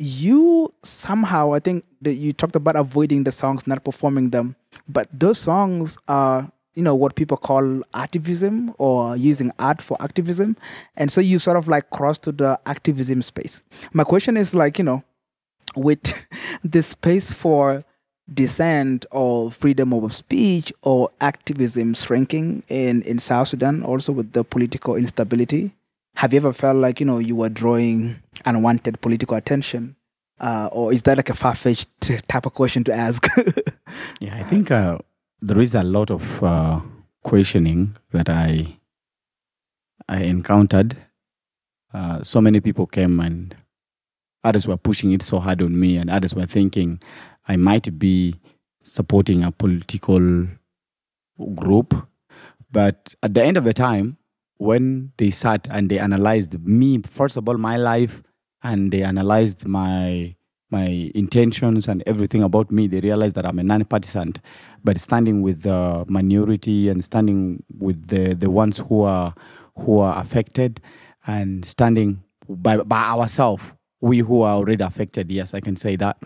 [0.00, 4.56] you somehow, I think that you talked about avoiding the songs, not performing them,
[4.88, 10.56] but those songs are, you know, what people call activism or using art for activism.
[10.96, 13.62] And so you sort of like cross to the activism space.
[13.92, 15.04] My question is like, you know,
[15.76, 16.14] with
[16.64, 17.84] the space for
[18.32, 24.44] dissent or freedom of speech or activism shrinking in, in South Sudan, also with the
[24.44, 25.74] political instability,
[26.16, 29.96] have you ever felt like, you know, you were drawing unwanted political attention?
[30.38, 31.88] Uh, or is that like a far fetched
[32.28, 33.26] type of question to ask?
[34.20, 34.98] yeah, I think uh,
[35.40, 36.80] there is a lot of uh,
[37.22, 38.78] questioning that I
[40.08, 40.96] I encountered.
[41.92, 43.54] Uh, so many people came and
[44.42, 47.00] others were pushing it so hard on me, and others were thinking
[47.46, 48.34] I might be
[48.82, 50.46] supporting a political
[51.54, 51.94] group.
[52.72, 54.16] But at the end of the time,
[54.60, 58.22] when they sat and they analyzed me, first of all, my life,
[58.62, 60.36] and they analyzed my
[60.70, 64.34] my intentions and everything about me, they realized that I'm a non-partisan,
[64.84, 69.34] but standing with the minority and standing with the, the ones who are
[69.78, 70.80] who are affected,
[71.26, 73.64] and standing by by ourselves,
[74.02, 75.32] we who are already affected.
[75.32, 76.18] Yes, I can say that.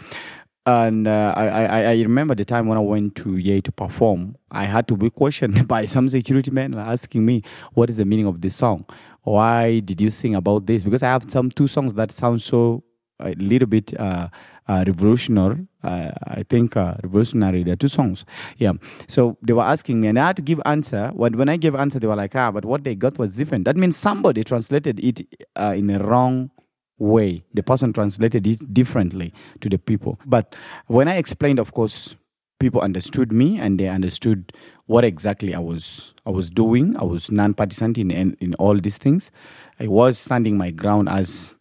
[0.67, 4.37] And uh, I, I, I remember the time when I went to Yei to perform,
[4.51, 7.43] I had to be questioned by some security men asking me,
[7.75, 8.87] what is the meaning of this song?
[9.23, 10.83] Why did you sing about this?
[10.83, 12.83] Because I have some two songs that sound so
[13.21, 14.29] a little bit uh,
[14.67, 15.67] uh, revolutionary.
[15.83, 17.63] Uh, I think uh, revolutionary.
[17.63, 18.25] There are two songs.
[18.57, 18.73] Yeah.
[19.07, 21.11] So they were asking me, and I had to give answer.
[21.15, 23.67] When when I gave answer, they were like, "Ah, but what they got was different."
[23.67, 26.51] That means somebody translated it uh, in a wrong
[26.99, 27.45] way.
[27.53, 30.19] The person translated it differently to the people.
[30.27, 32.17] But when I explained, of course,
[32.61, 34.53] people understood me and they understood
[34.87, 36.97] what exactly I was I was doing.
[36.97, 39.31] I was non-partisan in, in, in all these things.
[39.79, 41.57] I was standing my ground as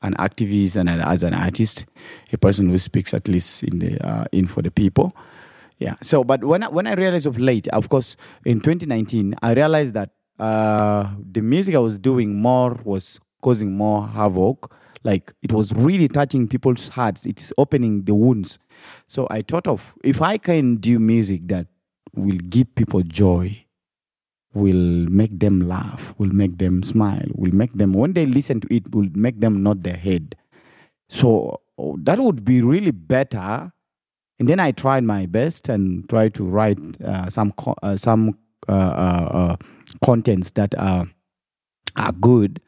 [0.00, 1.84] an activist and as an artist,
[2.32, 5.14] a person who speaks at least in the uh, in for the people.
[5.78, 5.94] Yeah.
[6.02, 9.94] So, but when I, when I realized of late, of course, in 2019, I realized
[9.94, 14.72] that uh, the music I was doing more was causing more havoc.
[15.04, 17.24] Like it was really touching people's hearts.
[17.24, 18.58] It's opening the wounds.
[19.06, 21.66] So I thought of if I can do music that
[22.14, 23.64] will give people joy,
[24.54, 28.74] will make them laugh, will make them smile, will make them when they listen to
[28.74, 30.34] it, will make them nod their head.
[31.08, 33.72] So oh, that would be really better.
[34.38, 38.38] And then I tried my best and tried to write uh, some co- uh, some
[38.68, 39.56] uh, uh, uh
[40.04, 41.06] contents that are
[41.96, 42.60] are good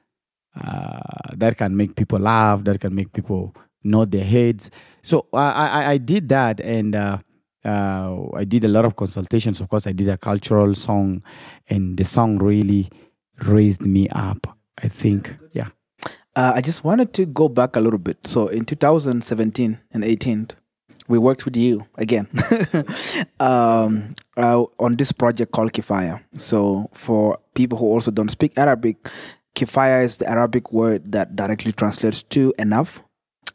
[0.54, 4.70] uh, that can make people laugh, that can make people nod their heads.
[5.02, 5.50] So I,
[5.84, 7.18] I, I did that and uh,
[7.64, 9.60] uh, I did a lot of consultations.
[9.60, 11.22] Of course, I did a cultural song,
[11.68, 12.88] and the song really
[13.42, 14.58] raised me up.
[14.82, 15.68] I think, yeah.
[16.34, 18.26] Uh, I just wanted to go back a little bit.
[18.26, 20.48] So in 2017 and 18,
[21.08, 22.28] we worked with you again
[23.40, 26.22] um, uh, on this project called Kifaya.
[26.36, 29.10] So for people who also don't speak Arabic,
[29.54, 33.02] Kifaya is the Arabic word that directly translates to enough.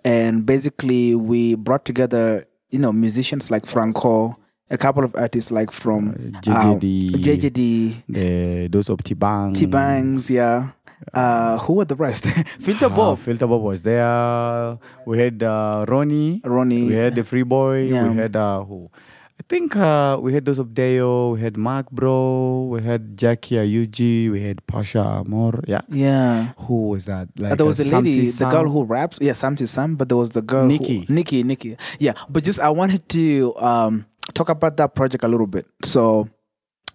[0.04, 4.38] And basically, we brought together, you know, musicians like Franko,
[4.70, 9.54] a couple of artists like from uh, JJD, uh, JJD, the, those of T-Bang.
[9.54, 10.70] T-Bangs, yeah.
[11.14, 12.26] Uh, who were the rest?
[12.60, 13.14] Filter Bob.
[13.14, 14.78] Uh, Filter Bob was there.
[15.06, 16.42] We had uh, Ronnie.
[16.44, 16.88] Ronnie.
[16.88, 17.84] We had the Free Boy.
[17.84, 18.10] Yeah.
[18.10, 18.90] We had uh, who?
[19.38, 23.56] I think uh, we had those of Deo, we had Mark Bro, we had Jackie
[23.56, 25.62] Ayuji, we had Pasha Amor.
[25.68, 25.82] Yeah.
[25.90, 26.54] Yeah.
[26.60, 27.28] Who was that?
[27.38, 29.18] Like Uh, there was uh, the lady, Samsi the girl who raps.
[29.22, 31.02] Yeah, Samsi Sam, but there was the girl Nikki.
[31.06, 31.76] Who, Nikki, Nikki.
[32.00, 35.68] Yeah, but just I wanted to um, talk about that project a little bit.
[35.84, 36.30] So,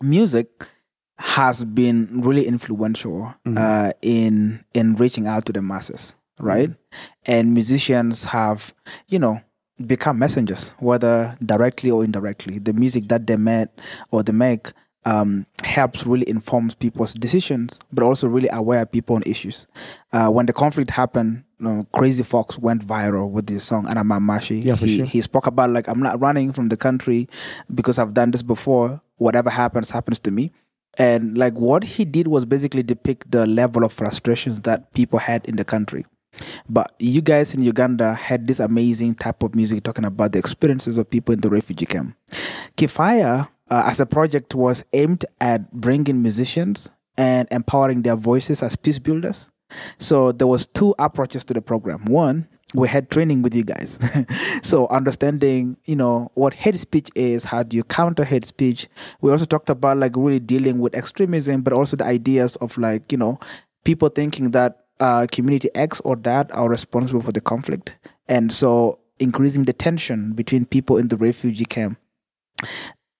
[0.00, 0.48] music
[1.18, 3.58] has been really influential Mm-hmm.
[3.58, 6.70] uh, in in reaching out to the masses, right?
[7.26, 8.72] And musicians have,
[9.08, 9.40] you know,
[9.86, 12.58] become messengers, whether directly or indirectly.
[12.58, 13.68] The music that they made
[14.10, 14.72] or they make
[15.04, 19.66] um, helps really informs people's decisions, but also really aware people on issues.
[20.12, 24.64] Uh, when the conflict happened, you know, Crazy Fox went viral with this song Anamamashi.
[24.64, 25.06] Yeah, for he, sure.
[25.06, 27.28] he spoke about like I'm not running from the country
[27.74, 29.00] because I've done this before.
[29.16, 30.52] Whatever happens, happens to me.
[30.98, 35.44] And like what he did was basically depict the level of frustrations that people had
[35.46, 36.04] in the country.
[36.68, 40.98] But you guys in Uganda had this amazing type of music talking about the experiences
[40.98, 42.16] of people in the refugee camp.
[42.76, 48.76] Kifaya, uh, as a project, was aimed at bringing musicians and empowering their voices as
[48.76, 49.50] peace builders.
[49.98, 52.04] So there was two approaches to the program.
[52.06, 53.98] One, we had training with you guys.
[54.62, 58.88] so understanding, you know, what hate speech is, how do you counter hate speech.
[59.20, 63.10] We also talked about like really dealing with extremism, but also the ideas of like,
[63.12, 63.38] you know,
[63.84, 68.98] people thinking that uh, community X or that are responsible for the conflict and so
[69.18, 71.98] increasing the tension between people in the refugee camp.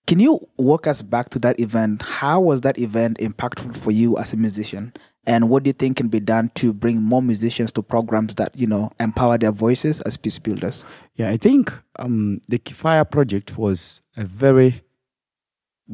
[0.07, 2.03] Can you walk us back to that event?
[2.03, 4.93] How was that event impactful for you as a musician?
[5.25, 8.57] And what do you think can be done to bring more musicians to programs that,
[8.57, 10.85] you know, empower their voices as peace builders?
[11.14, 14.83] Yeah, I think um, the Kifaya project was a very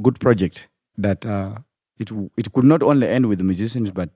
[0.01, 1.57] good project that uh,
[1.99, 4.11] it it could not only end with the musicians but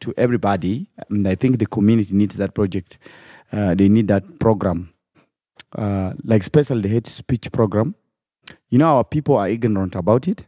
[0.00, 0.88] to everybody.
[1.08, 2.98] And I think the community needs that project.
[3.52, 4.92] Uh, they need that program,
[5.76, 7.94] uh, like especially the hate speech program.
[8.70, 10.46] You know, our people are ignorant about it.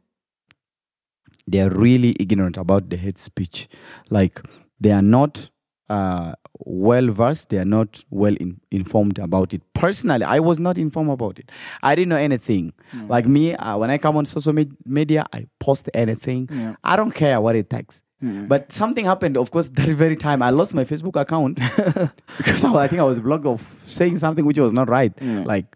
[1.47, 3.69] They are really ignorant about the hate speech.
[4.11, 4.41] Like
[4.81, 5.51] they are not
[5.89, 7.49] uh, well versed.
[7.51, 9.63] They are not well in, informed about it.
[9.75, 11.51] Personally, I was not informed about it.
[11.83, 12.73] I didn't know anything.
[13.09, 16.49] Like me, uh, when I come on social med- media, I post anything.
[16.53, 16.77] Yeah.
[16.85, 18.01] I don't care what it takes.
[18.23, 20.43] But something happened, of course, that very time.
[20.43, 21.57] I lost my Facebook account
[22.39, 25.43] because I, I think I was blocked of saying something which was not right, Yeah.
[25.45, 25.67] like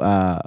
[0.00, 0.40] uh,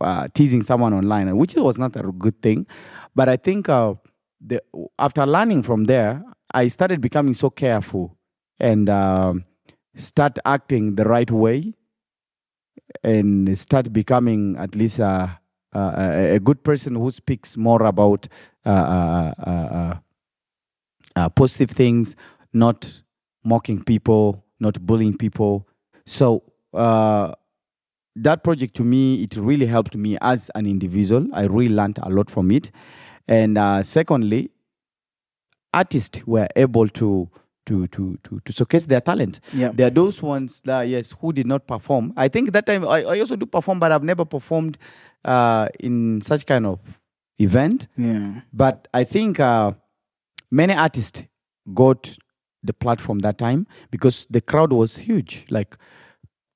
[0.00, 2.66] uh, teasing someone online, which was not a good thing.
[3.14, 3.94] But I think uh,
[4.40, 4.60] the,
[4.98, 8.16] after learning from there, I started becoming so careful
[8.58, 9.44] and um,
[9.96, 11.74] start acting the right way
[13.02, 15.28] and start becoming at least uh,
[15.74, 18.28] uh, a, a good person who speaks more about
[18.66, 19.94] uh, uh,
[21.16, 22.16] uh, positive things,
[22.52, 23.02] not
[23.44, 25.68] mocking people, not bullying people.
[26.06, 27.32] So uh,
[28.16, 31.26] that project to me, it really helped me as an individual.
[31.32, 32.70] I really learned a lot from it.
[33.26, 34.50] And uh, secondly,
[35.72, 37.28] artists were able to
[37.66, 39.40] to to to to showcase their talent.
[39.52, 39.70] Yeah.
[39.72, 42.12] There are those ones that yes who did not perform.
[42.16, 44.78] I think that time I, I also do perform, but I've never performed
[45.24, 46.78] uh, in such kind of
[47.38, 47.88] event.
[47.96, 48.42] Yeah.
[48.52, 49.72] But I think uh,
[50.54, 51.24] many artists
[51.74, 52.16] got
[52.62, 55.44] the platform that time because the crowd was huge.
[55.50, 55.76] Like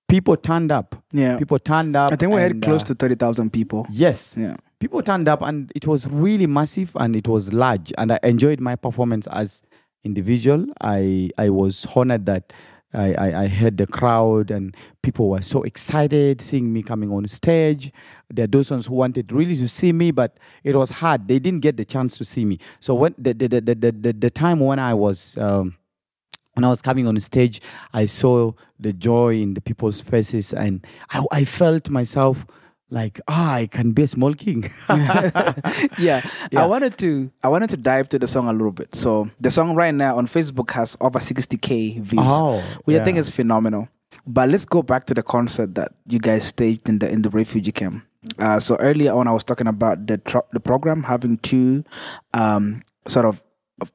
[0.08, 0.94] people turned up.
[1.12, 1.36] Yeah.
[1.36, 2.12] People turned up.
[2.12, 3.86] I think we had close uh, to 30,000 people.
[3.90, 4.36] Yes.
[4.38, 4.56] Yeah.
[4.80, 7.92] People turned up and it was really massive and it was large.
[7.98, 9.62] And I enjoyed my performance as
[10.04, 10.66] individual.
[10.80, 12.52] I I was honored that
[12.94, 17.28] I, I, I had the crowd and people were so excited seeing me coming on
[17.28, 17.92] stage.
[18.30, 21.28] There are those ones who wanted really to see me, but it was hard.
[21.28, 22.58] They didn't get the chance to see me.
[22.80, 25.76] So when the the the the, the, the time when I was um,
[26.54, 27.60] when I was coming on stage,
[27.92, 32.46] I saw the joy in the people's faces, and I, I felt myself
[32.90, 34.70] like, ah, I can be a small king.
[34.88, 35.50] yeah.
[35.98, 36.22] Yeah.
[36.56, 38.94] I wanted to I wanted to dive to the song a little bit.
[38.94, 43.16] So the song right now on Facebook has over 60k views, Oh, which I think
[43.16, 43.20] yeah.
[43.20, 43.88] is phenomenal.
[44.26, 47.30] But let's go back to the concert that you guys staged in the in the
[47.30, 48.04] refugee camp.
[48.38, 50.20] Uh, so earlier on, I was talking about the
[50.52, 51.84] the program having two
[52.34, 53.42] um, sort of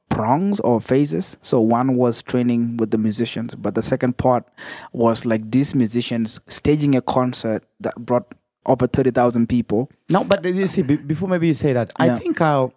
[0.08, 1.36] prongs or phases.
[1.42, 4.44] So one was training with the musicians, but the second part
[4.92, 8.34] was like these musicians staging a concert that brought
[8.66, 9.90] over thirty thousand people.
[10.08, 12.14] No, but you see, before maybe you say that, Yeah.
[12.14, 12.68] I think uh,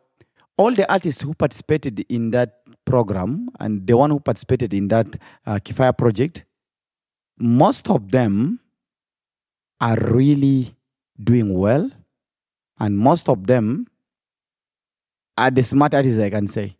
[0.57, 5.07] all the artists who participated in that program and the one who participated in that
[5.45, 6.45] uh, Kifaya project,
[7.39, 8.59] most of them
[9.79, 10.75] are really
[11.21, 11.89] doing well,
[12.79, 13.87] and most of them
[15.37, 16.77] are the smart artists, I can say.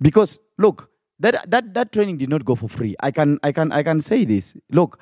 [0.00, 0.90] Because look,
[1.20, 2.96] that that that training did not go for free.
[3.00, 4.56] I can I can I can say this.
[4.70, 4.98] Look,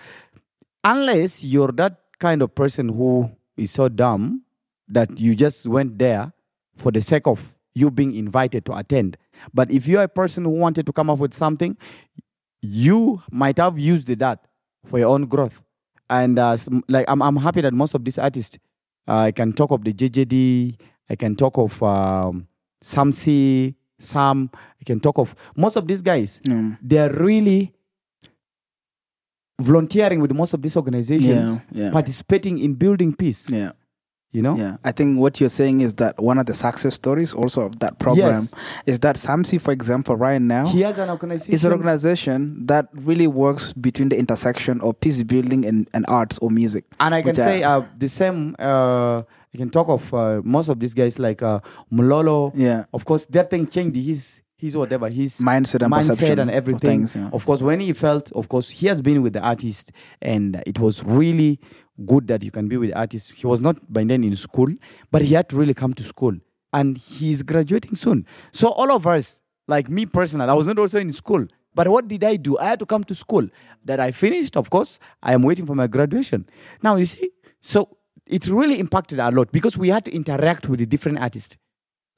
[0.84, 4.42] unless you're that kind of person who is so dumb
[4.88, 6.32] that you just went there
[6.74, 9.16] for the sake of you being invited to attend.
[9.52, 11.76] But if you're a person who wanted to come up with something,
[12.60, 14.46] you might have used that
[14.84, 15.62] for your own growth.
[16.10, 16.56] And uh,
[16.88, 18.58] like I'm, I'm happy that most of these artists,
[19.06, 20.76] uh, I can talk of the JJD,
[21.10, 22.48] I can talk of um,
[22.82, 26.40] Samsi, Sam, I can talk of most of these guys.
[26.46, 26.78] Mm.
[26.82, 27.74] They're really
[29.60, 31.90] volunteering with most of these organizations, Yeah, yeah.
[31.90, 33.48] participating in building peace.
[33.50, 33.72] Yeah.
[34.30, 37.32] You know, Yeah, I think what you're saying is that one of the success stories
[37.32, 38.54] also of that program Yes.
[38.84, 41.54] is that Samsi, for example, right now he has an organization.
[41.54, 46.36] is an organization that really works between the intersection of peace building and, and arts
[46.40, 46.84] or music.
[47.00, 48.54] and I can I- say uh, the same.
[48.58, 49.22] Uh,
[49.54, 52.52] I can talk of uh, most of these guys like uh, Mulolo.
[52.54, 52.84] Yeah.
[52.92, 57.06] Of course, that thing changed his his whatever his Mindset and perception and of everything.
[57.06, 57.30] things, yeah.
[57.32, 60.80] Of course, when he felt, of course, he has been with the artist, and it
[60.80, 61.60] was really
[62.04, 63.32] good that you can be with the artist.
[63.32, 64.68] He was not by then in school,
[65.12, 66.34] but he had to really come to school,
[66.72, 68.26] and he's graduating soon.
[68.50, 71.46] So all of us, like me personally, I was not also in school.
[71.74, 72.58] But what did I do?
[72.58, 73.46] I had to come to school.
[73.84, 74.98] That I finished, of course.
[75.22, 76.48] I am waiting for my graduation.
[76.82, 77.30] Now you see,
[77.60, 77.96] so
[78.26, 81.56] it really impacted a lot because we had to interact with the different artists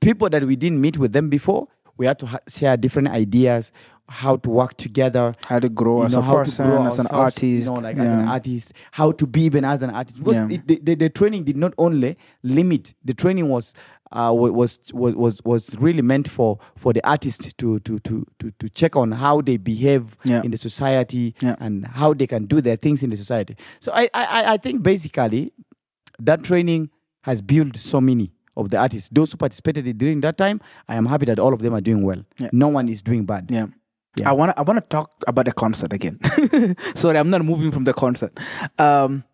[0.00, 1.68] people that we didn't meet with them before.
[2.00, 3.72] We had to ha- share different ideas,
[4.08, 6.86] how to work together, How to grow you as know, a how to person, grow
[6.86, 7.42] as an artist.
[7.44, 10.16] you know, like as an artist, how to be even as an artist.
[10.18, 10.48] Because Yeah.
[10.56, 12.94] it, the, the, the training did not only limit.
[13.04, 13.74] The training was
[14.12, 18.50] uh, was was was was really meant for for the artist to to to to,
[18.58, 20.42] to check on how they behave Yeah.
[20.42, 21.56] in the society Yeah.
[21.60, 23.54] and how they can do their things in the society.
[23.78, 25.52] So I I- I think basically
[26.18, 26.88] that training
[27.28, 29.08] has built so many of the artists.
[29.08, 32.02] Those who participated during that time, I am happy that all of them are doing
[32.02, 32.24] well.
[32.38, 32.50] Yeah.
[32.52, 33.48] No one is doing bad.
[33.50, 33.66] Yeah.
[34.16, 34.30] Yeah.
[34.30, 36.18] I want to I want to talk about the concert again.
[36.94, 38.36] Sorry, I'm not moving from the concert.
[38.78, 39.24] Um,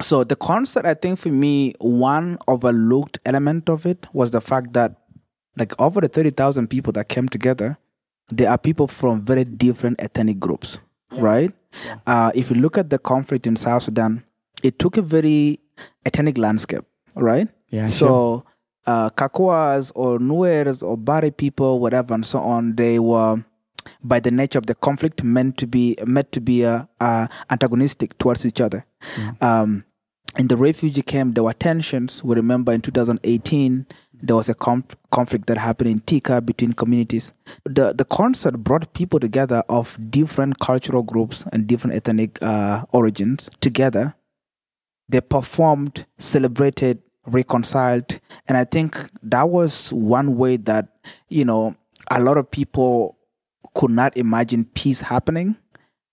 [0.00, 4.72] so the concert, I think for me, one overlooked element of it was the fact
[4.74, 4.96] that,
[5.56, 7.78] like, over the thirty thousand people that came together,
[8.30, 10.78] there are people from very different ethnic groups,
[11.12, 11.52] right?
[11.84, 11.98] Yeah.
[12.06, 14.22] Uh, if you look at the conflict in South Sudan,
[14.62, 15.58] it took a very
[16.06, 16.84] ethnic landscape,
[17.16, 17.48] right?
[17.70, 17.88] Yeah.
[17.88, 18.44] so sure.
[18.86, 23.44] Uh, Kakwas or Nuers or Bari people, whatever, and so on, they were
[24.02, 28.16] by the nature of the conflict meant to be meant to be uh, uh, antagonistic
[28.18, 28.84] towards each other.
[29.40, 29.84] Um,
[30.38, 32.24] in the refugee camp, there were tensions.
[32.24, 33.86] We remember in 2018
[34.22, 37.34] there was a conf- conflict that happened in Tika between communities.
[37.64, 43.50] The the concert brought people together of different cultural groups and different ethnic uh, origins
[43.60, 44.14] together.
[45.08, 50.88] They performed, celebrated, reconciled, and I think that was one way that
[51.28, 51.74] you know
[52.10, 53.16] a lot of people
[53.74, 55.56] could not imagine peace happening.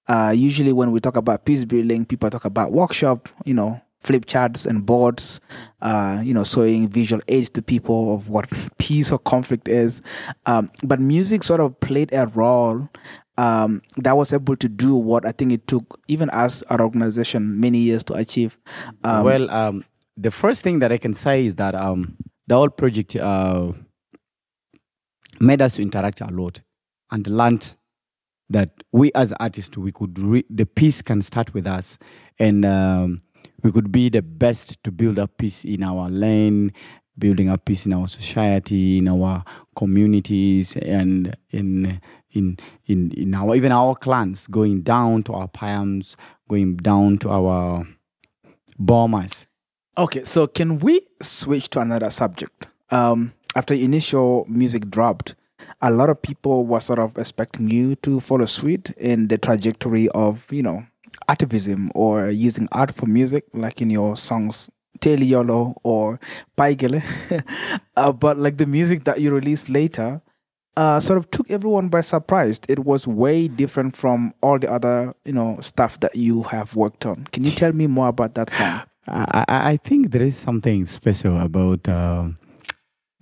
[0.08, 4.26] Uh, usually, when we talk about peace building, people talk about workshop, you know, flip
[4.26, 5.40] charts and boards,
[5.82, 10.02] uh, you know, showing visual aids to people of what peace or conflict is.
[10.46, 12.90] Um, but music sort of played a role
[13.38, 17.60] um, that was able to do what I think it took, even us, an organization,
[17.60, 18.58] many years to achieve.
[19.04, 19.86] Um, well, um,
[20.20, 22.18] the first thing that I can say is that um,
[22.48, 23.72] the whole project uh,
[25.40, 26.60] made us interact a lot
[27.10, 27.76] and learned
[28.50, 31.98] that we as artists we could re- the peace can start with us
[32.38, 33.22] and um,
[33.64, 36.74] we could be the best to build up peace in our lane
[37.18, 39.44] building up peace in our society in our
[39.76, 42.02] communities and in
[42.32, 42.58] in
[42.88, 46.16] in, in our even our clans going down to our piams
[46.50, 47.88] going down to our
[48.78, 49.48] bombers
[50.00, 52.70] Okay, so can we switch to another subject?
[52.90, 55.36] Um, after initial music dropped,
[55.82, 60.08] a lot of people were sort of expecting you to follow suit in the trajectory
[60.12, 60.86] of, you know,
[61.28, 64.70] activism or using art for music, like in your songs
[65.02, 66.18] Teli Yolo or
[66.58, 67.04] Paigele.
[67.98, 70.22] uh, but like the music that you released later,
[70.78, 72.62] uh, sort of took everyone by surprise.
[72.70, 77.06] It was way different from all the other, you know, stuff that you have worked
[77.06, 77.26] on.
[77.34, 78.84] Can you tell me more about that song?
[79.08, 82.30] I, I I think there is something special about uh,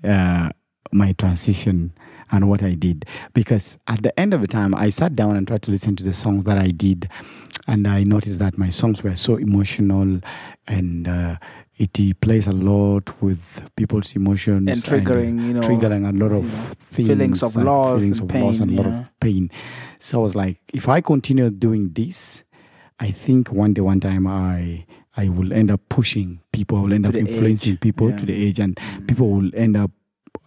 [0.03, 0.49] uh,
[0.91, 1.93] my transition
[2.31, 5.47] and what I did because at the end of the time I sat down and
[5.47, 7.09] tried to listen to the songs that I did,
[7.67, 10.21] and I noticed that my songs were so emotional
[10.67, 11.07] and.
[11.07, 11.35] Uh,
[11.79, 16.49] it plays a lot with people's emotions And triggering, you know, triggering a lot of
[16.73, 19.51] things, feelings of loss feelings and of loss and a lot of pain.
[19.99, 22.43] So I was like, if I continue doing this,
[22.99, 24.85] I think one day, one time, I
[25.17, 26.77] I will end up pushing people.
[26.77, 28.17] I will end up influencing edge, people yeah.
[28.17, 29.91] to the age, and people will end up.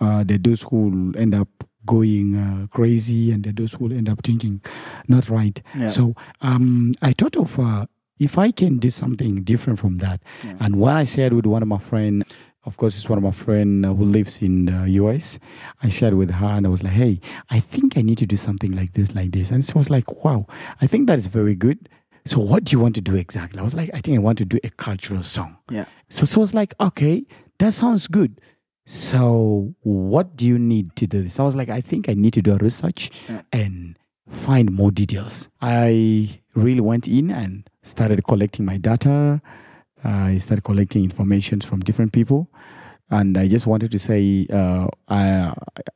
[0.00, 1.48] Uh, there those who will end up
[1.84, 4.60] going uh, crazy, and there those who will end up thinking
[5.08, 5.60] not right.
[5.76, 5.88] Yeah.
[5.88, 7.86] So um, I thought of uh,
[8.18, 10.56] if I can do something different from that, Yeah.
[10.60, 12.24] and what I shared with one of my friends.
[12.66, 15.38] Of course, it's one of my friend uh, who lives in the US.
[15.82, 17.18] I shared with her, and I was like, "Hey,
[17.48, 20.22] I think I need to do something like this, like this." And she was like,
[20.24, 20.46] "Wow,
[20.78, 21.88] I think that is very good."
[22.24, 23.58] So, what do you want to do exactly?
[23.58, 25.86] I was like, "I think I want to do a cultural song." Yeah.
[26.08, 27.24] So so I was like, "Okay,
[27.58, 28.40] that sounds good."
[28.86, 31.38] So, what do you need to do this?
[31.38, 33.42] I was like, "I think I need to do a research Yeah.
[33.52, 33.96] and
[34.28, 39.40] find more details." I really went in and started collecting my data.
[40.02, 42.48] I started collecting information from different people.
[43.10, 45.52] And I just wanted to say, uh, I,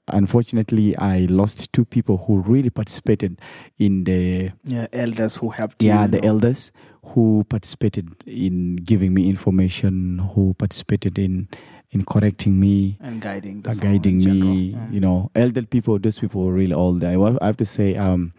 [0.08, 3.40] unfortunately, I lost two people who really participated
[3.78, 6.28] in the yeah, elders who helped yeah the know.
[6.28, 6.72] elders
[7.04, 11.48] who participated in giving me information, who participated in
[11.90, 14.72] in correcting me, and guiding uh, guiding me.
[14.74, 14.90] Yeah.
[14.90, 17.04] You know, elder people, those people were really old.
[17.04, 18.32] I, I have to say, um,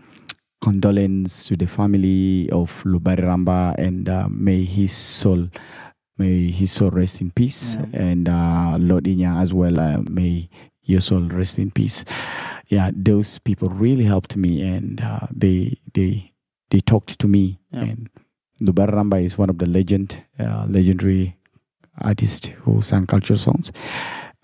[0.61, 5.47] condolence to the family of Lubari Ramba, and uh, may his soul,
[6.17, 8.01] may his soul rest in peace, Yeah.
[8.01, 9.79] and uh, Lord Inya as well.
[9.79, 10.49] Uh, may
[10.83, 12.05] your soul rest in peace.
[12.67, 16.31] Yeah, those people really helped me, and uh, they they
[16.69, 17.59] they talked to me.
[17.71, 17.81] Yeah.
[17.81, 18.09] And
[18.61, 21.35] Lubari Ramba is one of the legend, uh, legendary
[22.01, 23.71] artists who sang cultural songs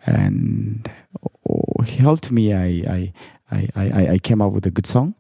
[0.05, 0.87] and
[1.85, 2.53] he helped me.
[2.53, 3.13] I I,
[3.51, 5.15] I I I came up with a good song.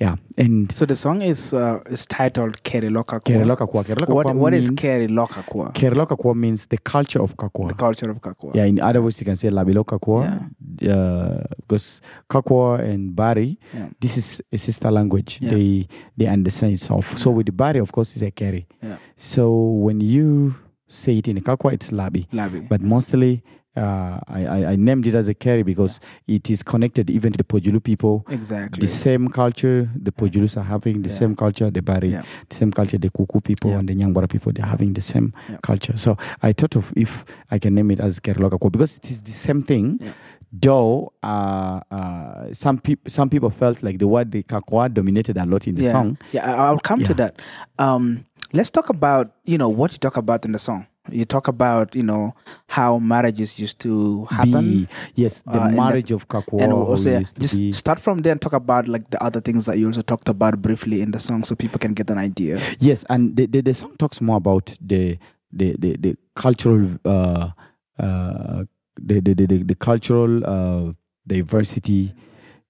[0.00, 3.32] Yeah, and So the song is uh, is titled Keri Loka Kwa.
[3.32, 3.84] Kereloka Kwa.
[3.84, 5.70] Kereloka What, what is means- Keri Loka Kwa?
[5.70, 7.68] Kereloka Kwa means the culture of Kakwa.
[7.68, 8.56] The culture of Kakwa.
[8.56, 10.50] Yeah, in other words, you can say Labilo Kakwa.
[10.82, 13.88] Uh, because Kakwa and Bari, Yeah.
[14.00, 15.38] this is a sister language.
[15.40, 15.50] Yeah.
[15.52, 17.16] They they understand itself.
[17.16, 18.66] So with the Bari, of course, it's a Keri.
[18.82, 18.96] Yeah.
[19.14, 20.56] So when you
[20.88, 22.26] say it in Kakwa, it's Labi.
[22.32, 22.68] Labi.
[22.68, 23.44] But mostly,
[23.76, 25.98] uh, I, I, I named it as a Keri because
[26.28, 28.24] it is connected even to the Pojulu people.
[28.30, 28.80] exactly.
[28.80, 31.14] The same culture the Pojulus are having, the Yeah.
[31.16, 32.22] same culture the Bari, Yeah.
[32.48, 33.78] the same culture the Kuku people Yeah.
[33.78, 35.58] and the Nyangbara people, they're having the same Yeah.
[35.62, 35.96] culture.
[35.96, 39.32] So I thought of if I can name it as Kerloka because it is the
[39.32, 39.98] same thing.
[40.00, 40.12] Yeah.
[40.52, 45.44] Though uh, uh, some people some people felt like the word the kakwa dominated a
[45.44, 45.90] lot in the yeah.
[45.90, 46.16] song.
[46.30, 47.42] Yeah, I'll come to that.
[47.76, 50.86] Um, let's talk about you know what you talk about in the song.
[51.10, 52.34] You talk about you know
[52.66, 54.60] how marriages used to happen.
[54.60, 57.72] Be, yes, the uh, marriage of kakwa and also used to just be.
[57.72, 60.62] start from there and talk about like the other things that you also talked about
[60.62, 63.74] briefly in the song so people can get an idea Yes, and the, the, the
[63.74, 65.18] song talks more about the
[65.52, 67.50] the the, the cultural uh,
[67.98, 68.64] uh,
[68.96, 70.92] the, the, the, the, the cultural uh,
[71.26, 72.14] diversity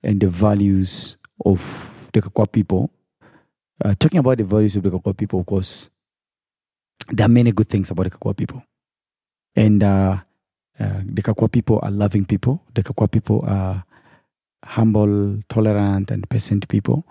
[0.02, 2.90] and the values of the Kakwa people.
[3.84, 5.90] Uh, talking about the values of the Kakwa people, of course,
[7.10, 8.64] there are many good things about the Kakwa people,
[9.56, 10.18] and uh,
[10.80, 12.62] uh, the Kakwa people are loving people.
[12.74, 13.84] The Kakwa people are
[14.64, 17.04] humble, tolerant, and patient people.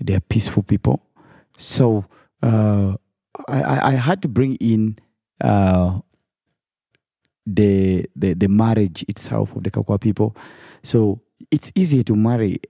[0.00, 1.00] They are peaceful people.
[1.56, 2.04] So
[2.42, 2.96] uh,
[3.48, 4.98] I, I had to bring in
[5.40, 6.00] uh,
[7.46, 10.36] the, the the marriage itself of the Kakwa people.
[10.82, 11.20] So
[11.50, 12.60] it's easier to marry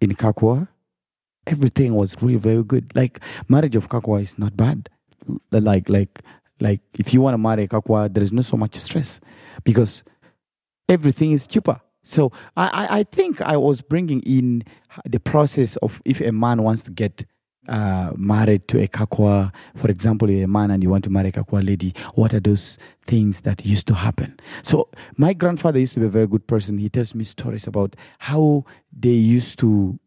[0.00, 0.68] in Kakwa.
[1.46, 2.92] Everything was really very good.
[2.94, 4.90] Like marriage of Kakwa is not bad.
[5.50, 6.20] Like like
[6.60, 9.20] like if you want to marry a Kakwa, there is not so much stress
[9.64, 10.04] because
[10.88, 11.80] everything is cheaper.
[12.02, 14.62] So I, I, I think I was bringing in
[15.04, 17.24] the process of if a man wants to get
[17.68, 21.32] uh, married to a Kakwa, for example, a man and you want to marry a
[21.32, 24.40] Kakwa lady, what are those things that used to happen?
[24.62, 26.78] So my grandfather used to be a very good person.
[26.78, 29.98] He tells me stories about how they used to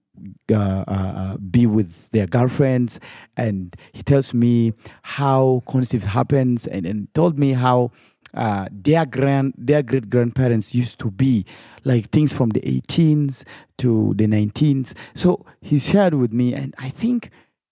[0.51, 2.99] uh, uh, uh, be with their girlfriends,
[3.37, 7.91] and he tells me how conceive happens, and, and told me how
[8.33, 11.45] uh, their grand their great grandparents used to be
[11.83, 13.43] like things from the 18s
[13.77, 17.29] to the 19s so he shared with me and i think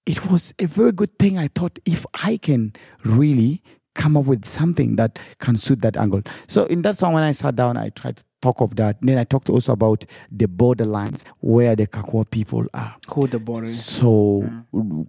[0.10, 1.38] it was a very good thing.
[1.38, 2.74] I thought if i can
[3.06, 3.62] really
[3.96, 7.32] come up with something that can suit that angle so in that song when i
[7.32, 11.24] sat down i tried to talk of that then i talked also about the borderlines
[11.42, 14.44] where the kakwa people are who the border is so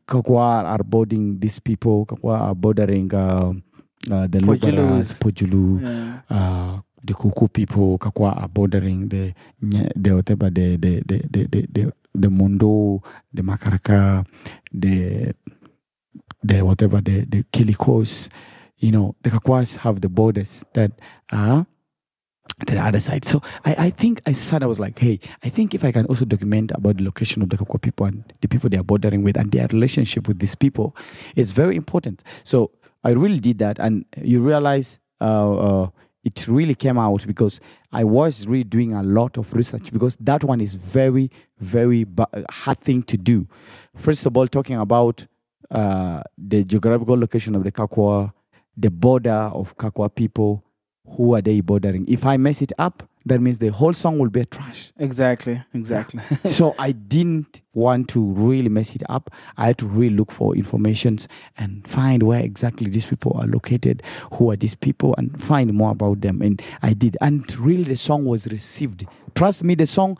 [0.07, 2.07] Kakwa are bordering these people.
[2.07, 3.53] Kakwa are bordering uh,
[4.11, 4.41] uh, the.
[4.41, 6.21] Lugbaras, Pojulu, yeah.
[6.31, 7.99] uh, the Kuku people.
[7.99, 13.03] Kakwa are bordering the the whatever the the the the the, the, the Mondo,
[13.33, 14.27] the Makaraka,
[14.73, 15.33] the
[16.43, 18.29] the whatever the the Kelikos.
[18.81, 20.93] You know, the Kakwas have the borders that
[21.31, 21.67] are
[22.67, 23.25] the other side.
[23.25, 26.05] So I, I think I said I was like, hey, I think if I can
[26.07, 29.23] also document about the location of the Kakwa people and the people they are bordering
[29.23, 30.97] with and their relationship with these people
[31.37, 32.23] it's very important.
[32.45, 32.73] So
[33.03, 35.89] I really did that, and you realize uh, uh,
[36.23, 37.61] it really came out because
[37.93, 42.07] I was really doing a lot of research because that one is very, very
[42.51, 43.49] hard thing to do.
[43.97, 45.27] First of all, talking about
[45.71, 48.33] uh, the geographical location of the Kakwa,
[48.81, 50.65] the border of Kakwa people,
[51.17, 52.07] who are they bordering?
[52.09, 54.93] If I mess it up, that means the whole song will be a trash.
[54.97, 59.31] exactly exactly so I didn't want to really mess it up.
[59.59, 61.29] I had to really look for informations
[61.59, 64.03] and find where exactly these people are located,
[64.33, 66.43] who are these people, and find more about them.
[66.43, 67.17] And I did.
[67.21, 69.07] And really, the song was received.
[69.35, 70.19] Trust me, the song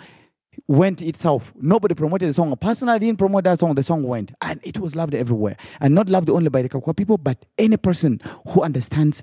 [0.67, 1.53] went itself.
[1.61, 2.55] Nobody promoted the song.
[2.57, 3.75] Personally, I didn't promote that song.
[3.75, 4.33] The song went.
[4.43, 5.57] And it was loved everywhere.
[5.81, 9.23] And not loved only by the Kakwa people, but any person who understands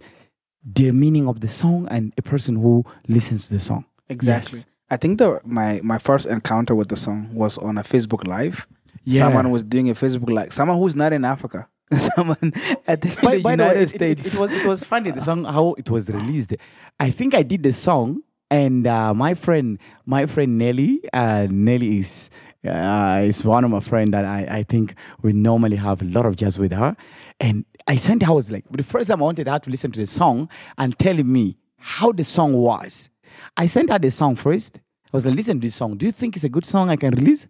[0.64, 3.86] the meaning of the song and a person who listens to the song.
[4.10, 4.66] exactly Yes.
[4.90, 8.68] i think the my my first encounter with the song was on a facebook live
[9.04, 9.22] Yeah.
[9.22, 11.68] someone was doing a facebook live someone who's not in africa
[12.16, 14.66] someone think in by, the by the united way, it, it, states it was it
[14.68, 16.54] was funny the song how it was released.
[17.00, 22.00] I think I did the song, and uh, my friend my friend Nelly, uh, Nelly
[22.00, 22.30] is
[22.66, 26.26] uh, is one of my friend that I, I think we normally have a lot
[26.26, 26.96] of jazz with her,
[27.40, 29.92] and I sent her I was like the first time I wanted her to listen
[29.92, 33.10] to the song and tell me how the song was.
[33.56, 34.80] I sent her the song first.
[35.06, 35.98] I was like, listen to this song.
[35.98, 37.48] Do you think it's a good song I can release?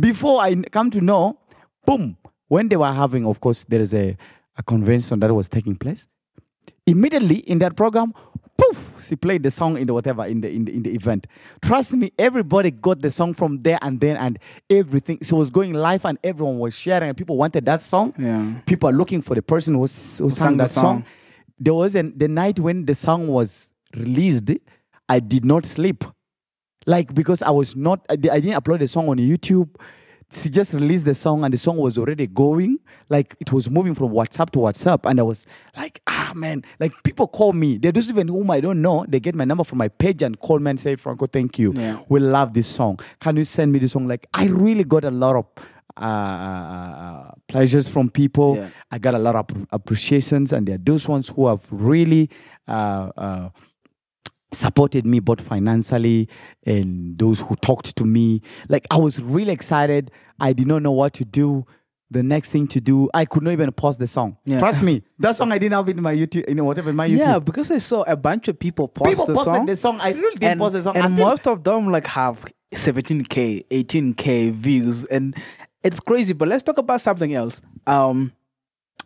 [0.00, 1.38] Before I come to know,
[1.84, 2.16] boom,
[2.48, 4.16] when they were having, of course, there is a,
[4.56, 6.06] a convention that was taking place.
[6.86, 8.14] Immediately in that program,
[9.02, 11.26] she played the song in the whatever in the in the in the event.
[11.62, 14.38] Trust me, everybody got the song from there and then and
[14.70, 15.18] everything.
[15.22, 18.14] She was going live and everyone was sharing and people wanted that song.
[18.18, 18.54] Yeah.
[18.66, 20.84] People are looking for the person who, s- who, sang, sang that song.
[20.84, 21.04] song.
[21.58, 24.50] There was an, the night when the song was released,
[25.08, 26.04] I did not sleep.
[26.86, 29.68] Like because I was not I, I didn't upload the song on YouTube.
[30.30, 32.78] She just released the song and the song was already going.
[33.08, 35.08] Like it was moving from WhatsApp to WhatsApp.
[35.08, 37.78] And I was like, ah man, like people call me.
[37.78, 39.06] They just even whom I don't know.
[39.08, 41.72] They get my number from my page and call me and say, Franko, thank you.
[41.74, 42.00] Yeah.
[42.08, 43.00] We love this song.
[43.20, 44.06] Can you send me the song?
[44.06, 45.46] Like I really got a lot of
[45.96, 48.56] uh, pleasures from people.
[48.56, 48.68] Yeah.
[48.90, 52.30] I got a lot of appreciations, and there are those ones who have really
[52.66, 53.48] uh, uh,
[54.52, 56.28] supported me both financially
[56.64, 58.40] and those who talked to me.
[58.68, 60.10] Like I was really excited.
[60.40, 61.66] I did not know what to do.
[62.10, 64.38] The next thing to do, I could not even post the song.
[64.46, 64.60] Yeah.
[64.60, 67.06] Trust me, that song I didn't have in my YouTube, you know, whatever in my
[67.06, 67.18] YouTube.
[67.18, 69.66] Yeah, because I saw a bunch of people post People the posted song.
[69.66, 70.00] the song.
[70.00, 70.96] I really didn't and, post the song.
[70.96, 75.34] and until- most of them like have 17k 18k views and
[75.82, 78.30] it's crazy but let's talk about something else um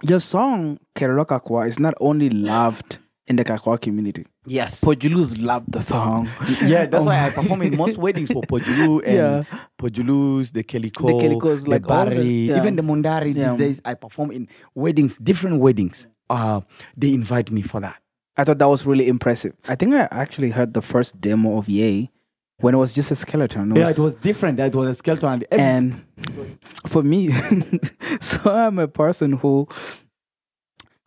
[0.02, 4.80] your song Kerala Kakwa is not only loved in the Kakwa community yes.
[4.82, 6.28] Pojulus love the song
[6.64, 9.44] Yeah, that's why I perform in most weddings for Pojulu and Yeah.
[9.80, 12.56] Pojulus, the Keliko, The Kelikos, like all the- yeah.
[12.58, 13.50] even the Mundari Yeah.
[13.50, 13.80] these days.
[13.84, 16.06] I perform in weddings, different weddings.
[16.28, 16.62] Uh,
[16.96, 18.00] they invite me for that.
[18.36, 21.68] I thought that was really impressive I think I actually heard the first demo of
[21.68, 22.10] Yay
[22.58, 24.58] when it was just a skeleton Yeah, it was different.
[24.58, 25.28] It was a skeleton.
[25.30, 27.30] And, every- and for me
[28.20, 29.68] so i'm a person who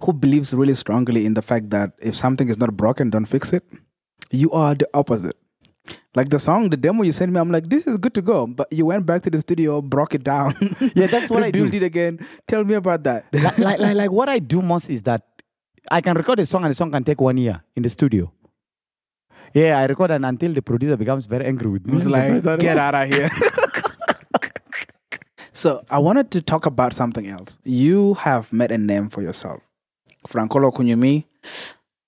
[0.04, 3.54] who believes really strongly in the fact that if something is not broken don't fix
[3.54, 3.64] it
[4.32, 5.36] you are the opposite.
[6.16, 8.48] Like the song the demo you sent me i'm like this is good to go.
[8.48, 10.56] But you went back to the studio broke it down.
[10.96, 11.66] Yeah, that's what I do.
[11.66, 12.20] it again.
[12.48, 13.26] Tell me about that.
[13.34, 15.24] Like, like, like, like what I do most is that
[15.92, 18.32] I can record a song and the song can take one year in the studio.
[19.54, 21.98] Yeah, I record and until the producer becomes very angry with me.
[21.98, 23.30] It's like get out of here.
[25.56, 27.58] So i wanted to talk about something else.
[27.64, 29.62] You have made a name for yourself
[30.28, 31.26] Franko Lokunyumi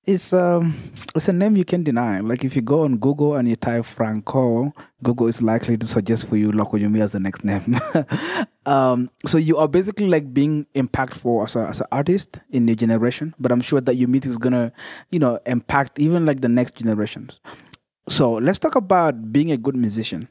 [0.07, 0.73] it's um
[1.13, 2.21] it's a name you can deny.
[2.21, 6.27] Like if you go on google and you type Franko google is likely to suggest
[6.27, 7.77] for you lokunyumi as the next name.
[8.65, 12.75] Um so you are basically like being impactful as, a, as an artist in your
[12.75, 14.73] generation but i'm sure that your music is gonna
[15.09, 17.39] you know impact even like the next generations.
[18.09, 20.27] So let's talk about being a good musician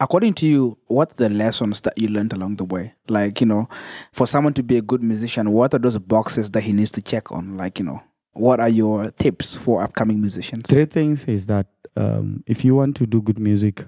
[0.00, 2.94] according to you, what are the lessons that you learned along the way?
[3.08, 3.68] Like, you know,
[4.12, 7.02] for someone to be a good musician, what are those boxes that he needs to
[7.02, 7.56] check on?
[7.56, 10.68] Like, you know, what are your tips for upcoming musicians?
[10.68, 13.84] Three things is that um, if you want to do good music,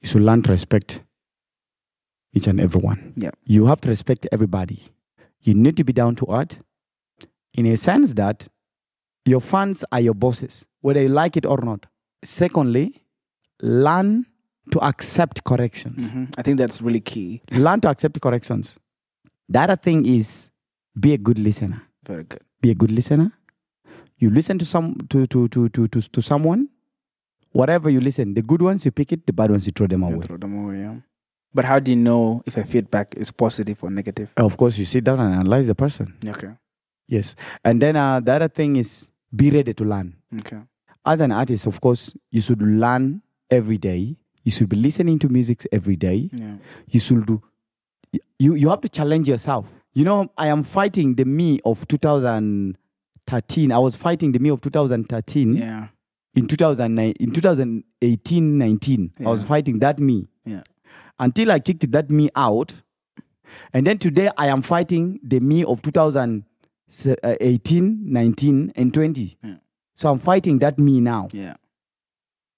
[0.00, 1.02] you should learn to respect
[2.32, 3.14] each and everyone.
[3.16, 3.30] Yeah.
[3.44, 4.82] You have to respect everybody.
[5.40, 6.58] You need to be down to earth
[7.54, 8.48] in a sense that
[9.24, 11.86] your fans are your bosses, whether you like it or not.
[12.22, 13.02] Secondly,
[13.62, 14.26] learn
[14.72, 16.10] to accept corrections.
[16.12, 16.34] Mhm.
[16.38, 17.42] I think that's really key.
[17.52, 18.78] Learn to accept corrections.
[19.48, 20.50] The other thing is
[20.98, 21.82] be a good listener.
[22.04, 22.40] Very good.
[22.60, 23.32] Be a good listener.
[24.18, 26.68] You listen to some to to to to to, to someone.
[27.52, 30.02] Whatever you listen, the good ones you pick it, the bad ones you throw them
[30.02, 30.26] You away.
[30.26, 30.96] throw them away, yeah.
[31.54, 34.30] But how do you know if a feedback is positive or negative?
[34.36, 36.14] Of course, you sit down and analyze the person.
[36.26, 36.50] Okay.
[37.08, 40.16] Yes, and then uh, the other thing is be ready to learn.
[40.40, 40.58] Okay.
[41.04, 44.16] As an artist, of course, you should learn every day.
[44.46, 46.30] You should be listening to music every day.
[46.32, 46.54] Yeah.
[46.88, 47.42] You should do.
[48.38, 49.66] You you have to challenge yourself.
[49.92, 53.72] You know, I am fighting the me of 2013.
[53.72, 55.88] I was fighting the me of 2013 Yeah.
[56.36, 60.62] in 2009 in 2018 19 i was fighting that me Yeah.
[61.18, 62.74] until i kicked that me out
[63.72, 69.54] and then today i am fighting the me of 2018 19 and 20 Yeah.
[69.94, 71.56] so i'm fighting that me now Yeah.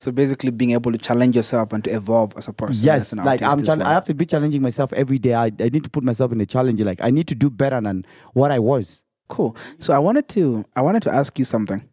[0.01, 2.85] So basically, being able to challenge yourself and to evolve as a person.
[2.85, 3.87] yes as an like i'm chal- well.
[3.87, 6.41] i have to be challenging myself every day I, I need to put myself in
[6.41, 9.57] a challenge like i need to do better than what i was Cool.
[9.79, 11.87] So I wanted to I wanted to ask you something.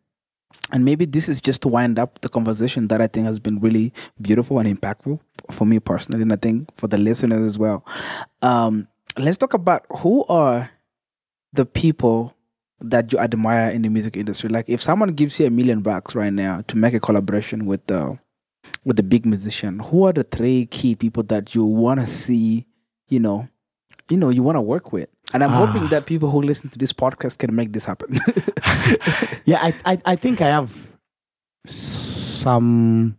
[0.71, 3.59] And maybe this is just to wind up the conversation that I think has been
[3.59, 3.91] really
[4.21, 5.19] beautiful and impactful
[5.51, 7.85] for me personally, and I think for the listeners as well.
[8.41, 8.87] Um,
[9.17, 10.71] let's talk about who are
[11.51, 12.34] the people
[12.81, 14.49] that you admire in the music industry.
[14.49, 17.85] Like if someone gives you a million bucks right now to make a collaboration with
[17.87, 18.17] the
[18.83, 22.65] with the big musician, who are the three key people that you want to see,
[23.07, 23.47] you know,
[24.09, 25.07] you know, you want to work with?
[25.33, 25.87] And I'm hoping Ah.
[25.89, 28.19] that people who listen to this podcast can make this happen.
[29.45, 30.71] yeah I, I i think i have
[31.67, 33.17] some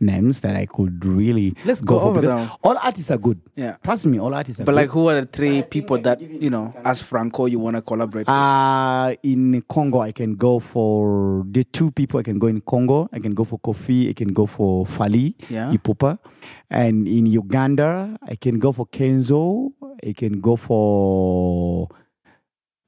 [0.00, 2.50] names that I could really Let's go, go over because them.
[2.62, 3.40] all artists are good.
[3.56, 3.76] Yeah.
[3.82, 4.76] Trust me, all artists are But good.
[4.76, 8.26] like, who are the three people that you know, as Franko, you want to collaborate?
[8.26, 8.28] with?
[8.28, 12.20] Uh, in Congo, I can go for the two people.
[12.20, 13.08] I can go in Congo.
[13.12, 14.10] I can go for Koffi.
[14.10, 15.72] I can go for Fally Yeah.
[15.72, 16.18] Ipupa.
[16.70, 19.72] And in Uganda, I can go for Kenzo.
[20.06, 21.88] I can go for.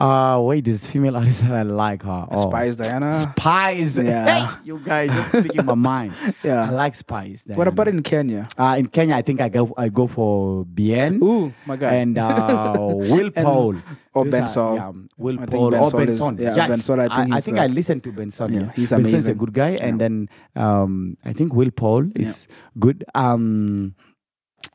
[0.01, 2.27] Uh, wait, this female artist that I like her.
[2.31, 2.49] Oh.
[2.49, 3.13] Spice Diana.
[3.13, 3.99] Spice.
[3.99, 4.21] Yeah.
[4.31, 6.15] Hey, you guys just speaking my mind.
[6.43, 6.65] Yeah.
[6.69, 7.45] I like Spice.
[7.47, 8.49] What about in Kenya?
[8.57, 11.93] Uh, in Kenya, I think I go I go for Bien Ooh, my God.
[11.93, 12.75] and uh,
[13.13, 13.77] Will Paul.
[14.15, 16.41] or are- yeah, Willy Paul or Bensoul is- Bensoul.
[16.41, 18.51] yeah, yes, Bensoul, I think I, he's, think uh, I listened to Bensoul.
[18.51, 18.73] yeah, yes.
[18.75, 22.49] he's Bensoul is a good guy, and then um, I think Will Paul is
[22.79, 23.05] good.
[23.15, 23.95] Um,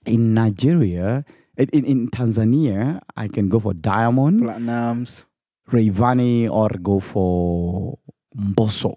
[0.05, 1.25] in Nigeria,
[1.57, 5.25] in, in Tanzania, I can go for Diamond, Platnumz.
[5.71, 7.97] Rayvanny, or go for
[8.37, 8.95] Mbosso.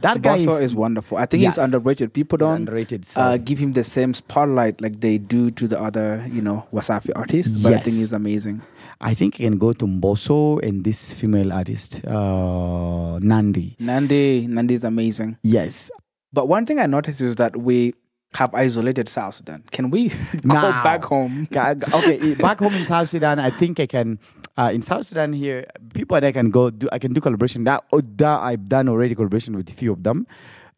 [0.00, 1.16] That guy is, is wonderful.
[1.16, 1.54] I think Yes.
[1.56, 2.12] he's underrated.
[2.12, 3.06] People don't underrated.
[3.06, 3.18] So.
[3.20, 7.10] uh, give him the same spotlight like they do to the other, you know, Wasafi
[7.16, 7.62] artists.
[7.62, 8.60] But I think he's amazing.
[9.00, 13.76] I think I can go to Mbosso and this female artist, uh, Nandy.
[13.80, 15.38] Nandy, Nandy is amazing.
[15.42, 15.90] Yes,
[16.32, 17.94] But one thing I noticed is that we
[18.34, 19.62] have isolated South Sudan.
[19.70, 20.08] Can we
[20.46, 20.82] go Now.
[20.82, 21.48] back home?
[21.52, 24.18] Okay, back home in South Sudan, I think I can.
[24.58, 26.88] Uh, in South Sudan here, people that I can go do.
[26.90, 27.64] I can do collaboration.
[27.64, 30.26] That, oh, that I've done already collaboration with a few of them.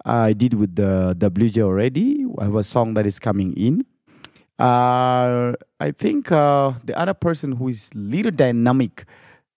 [0.04, 2.26] I did with the WJ already.
[2.38, 3.84] I have a song that is coming in.
[4.58, 9.04] Uh, I think uh, the other person who is little dynamic,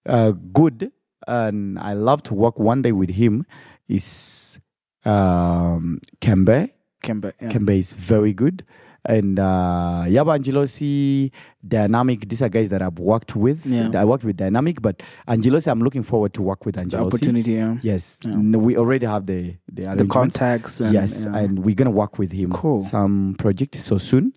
[0.05, 0.91] uh, good,
[1.27, 3.45] and I love to work one day with him
[3.87, 4.59] is
[5.05, 6.71] um, Kembe.
[7.02, 7.49] Kemba, yeah.
[7.49, 8.64] Kembe is very good.
[9.04, 11.32] And uh, Yaba Angelosi,
[11.68, 13.66] Dynamic, these are guys that I've worked with.
[13.66, 13.89] Yeah.
[13.95, 16.89] I worked with Dynamic, but Angelosi, I'm looking forward to work with Angelosi.
[16.91, 17.78] the opportunity, yeah.
[17.82, 18.36] Yes, Yeah.
[18.38, 20.80] We already have the the, The contacts.
[20.80, 22.52] And, yes, and we're gonna work with him.
[22.52, 22.82] Cool.
[22.82, 24.34] Some project so soon.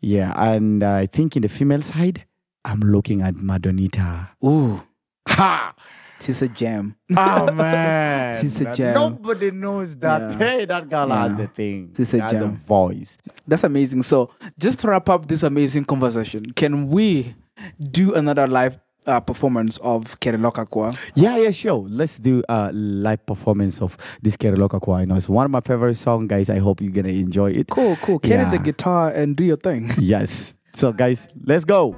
[0.00, 2.24] Yeah, and I think in the female side,
[2.64, 4.30] I'm looking at Madonita.
[4.42, 4.80] Ooh,
[5.28, 5.74] Ha!
[6.20, 6.96] She's a gem.
[7.16, 8.94] Oh man, She's a gem.
[8.94, 10.30] Nobody knows that.
[10.32, 10.38] Yeah.
[10.38, 11.92] Hey, that girl has the thing.
[11.96, 13.18] She's a She has a voice.
[13.46, 14.02] That's amazing.
[14.02, 17.34] So, just to wrap up this amazing conversation, can we
[17.80, 20.92] do another live uh, performance of Kereloka Kwa?
[21.14, 21.86] Yeah, yeah, sure.
[21.88, 25.00] Let's do a live performance of this Kereloka Kwa.
[25.00, 26.50] You know, it's one of my favorite songs, guys.
[26.50, 27.68] I hope you're gonna enjoy it.
[27.68, 28.18] Cool, cool.
[28.18, 28.50] Carry Yeah.
[28.50, 29.90] the guitar and do your thing.
[29.98, 30.54] Yes.
[30.74, 31.96] So, guys, let's go.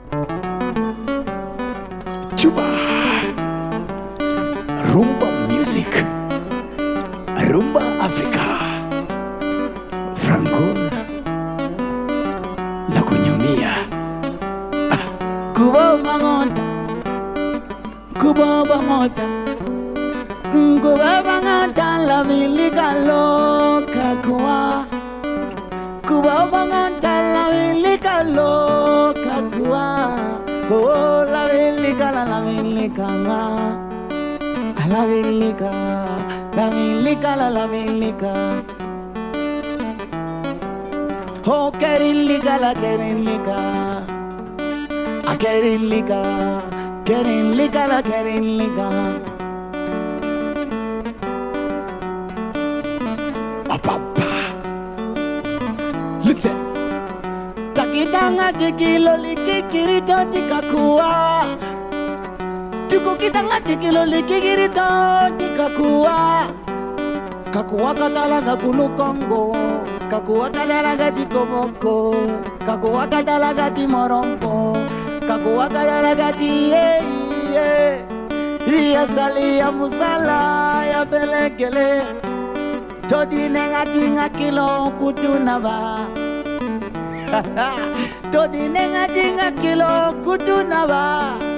[2.37, 2.80] Chuba.
[4.93, 5.91] Rumba music.
[7.51, 8.45] Rumba Africa.
[10.23, 10.65] Franko.
[12.95, 13.73] La kunyumia.
[15.57, 16.63] Kubo bangonta.
[18.21, 19.25] Kubo bangonta.
[20.53, 20.93] Kubo
[21.27, 24.87] bangonta la vilika loka kwa.
[26.07, 29.87] Kubo bangonta la vilika loka kwa.
[30.73, 33.07] Oh, la vilika la la vilika.
[34.91, 38.33] La vilika, oh, la vilika la la vilika.
[41.47, 43.59] Oh, kerilika la kerilika.
[45.31, 46.21] A kerilika,
[47.05, 48.89] kerilika la kerilika.
[53.75, 54.29] Apapa.
[56.25, 56.57] Listen.
[57.75, 61.45] Takitanga tikilo likikirito tikakuwa.
[63.01, 64.85] Tukukitanga tikilo likikirito
[65.37, 66.47] tikakuwa.
[67.51, 69.57] Kakuwa katalaga kulukongo.
[70.11, 72.15] Kakuwa katalaga tikoboko.
[72.67, 74.77] Kakuwa katalaga timorongo.
[75.29, 77.03] Kakuwa katalaga tiye
[77.49, 78.05] iye.
[78.69, 82.03] Iya sali ya musala ya belekele.
[83.09, 86.05] Todi nenga tinga kilo kutunaba.
[88.33, 91.50] Todi nenga tinga kilo kutunaba.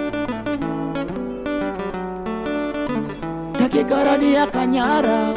[3.73, 5.33] Takikaradi ya kanyara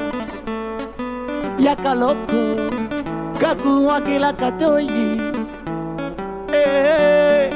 [1.60, 2.60] ya kaloko
[3.40, 5.22] kakuwa kila katoyi
[6.52, 7.48] eh.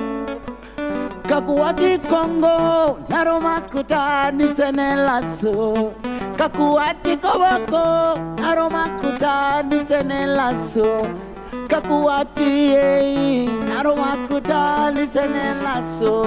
[1.28, 5.92] kakuwati kongo naromakuta nisenelaso
[6.36, 11.06] kakuwati koboko naromakuta nisenelaso
[11.68, 16.26] kakuwati eh, naromakuta nisenelaso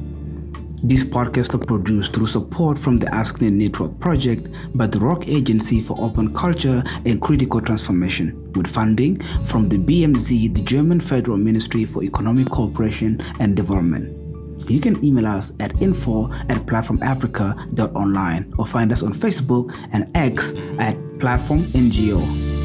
[0.83, 5.79] This podcast is produced through support from the AskNet Network project by the Rock Agency
[5.79, 11.85] for Open Culture and Critical Transformation, with funding from the BMZ, the German Federal Ministry
[11.85, 14.17] for Economic Cooperation and Development.
[14.71, 20.51] You can email us at info at platformafrica.online or find us on Facebook and X
[20.79, 22.60] at Platform NGO.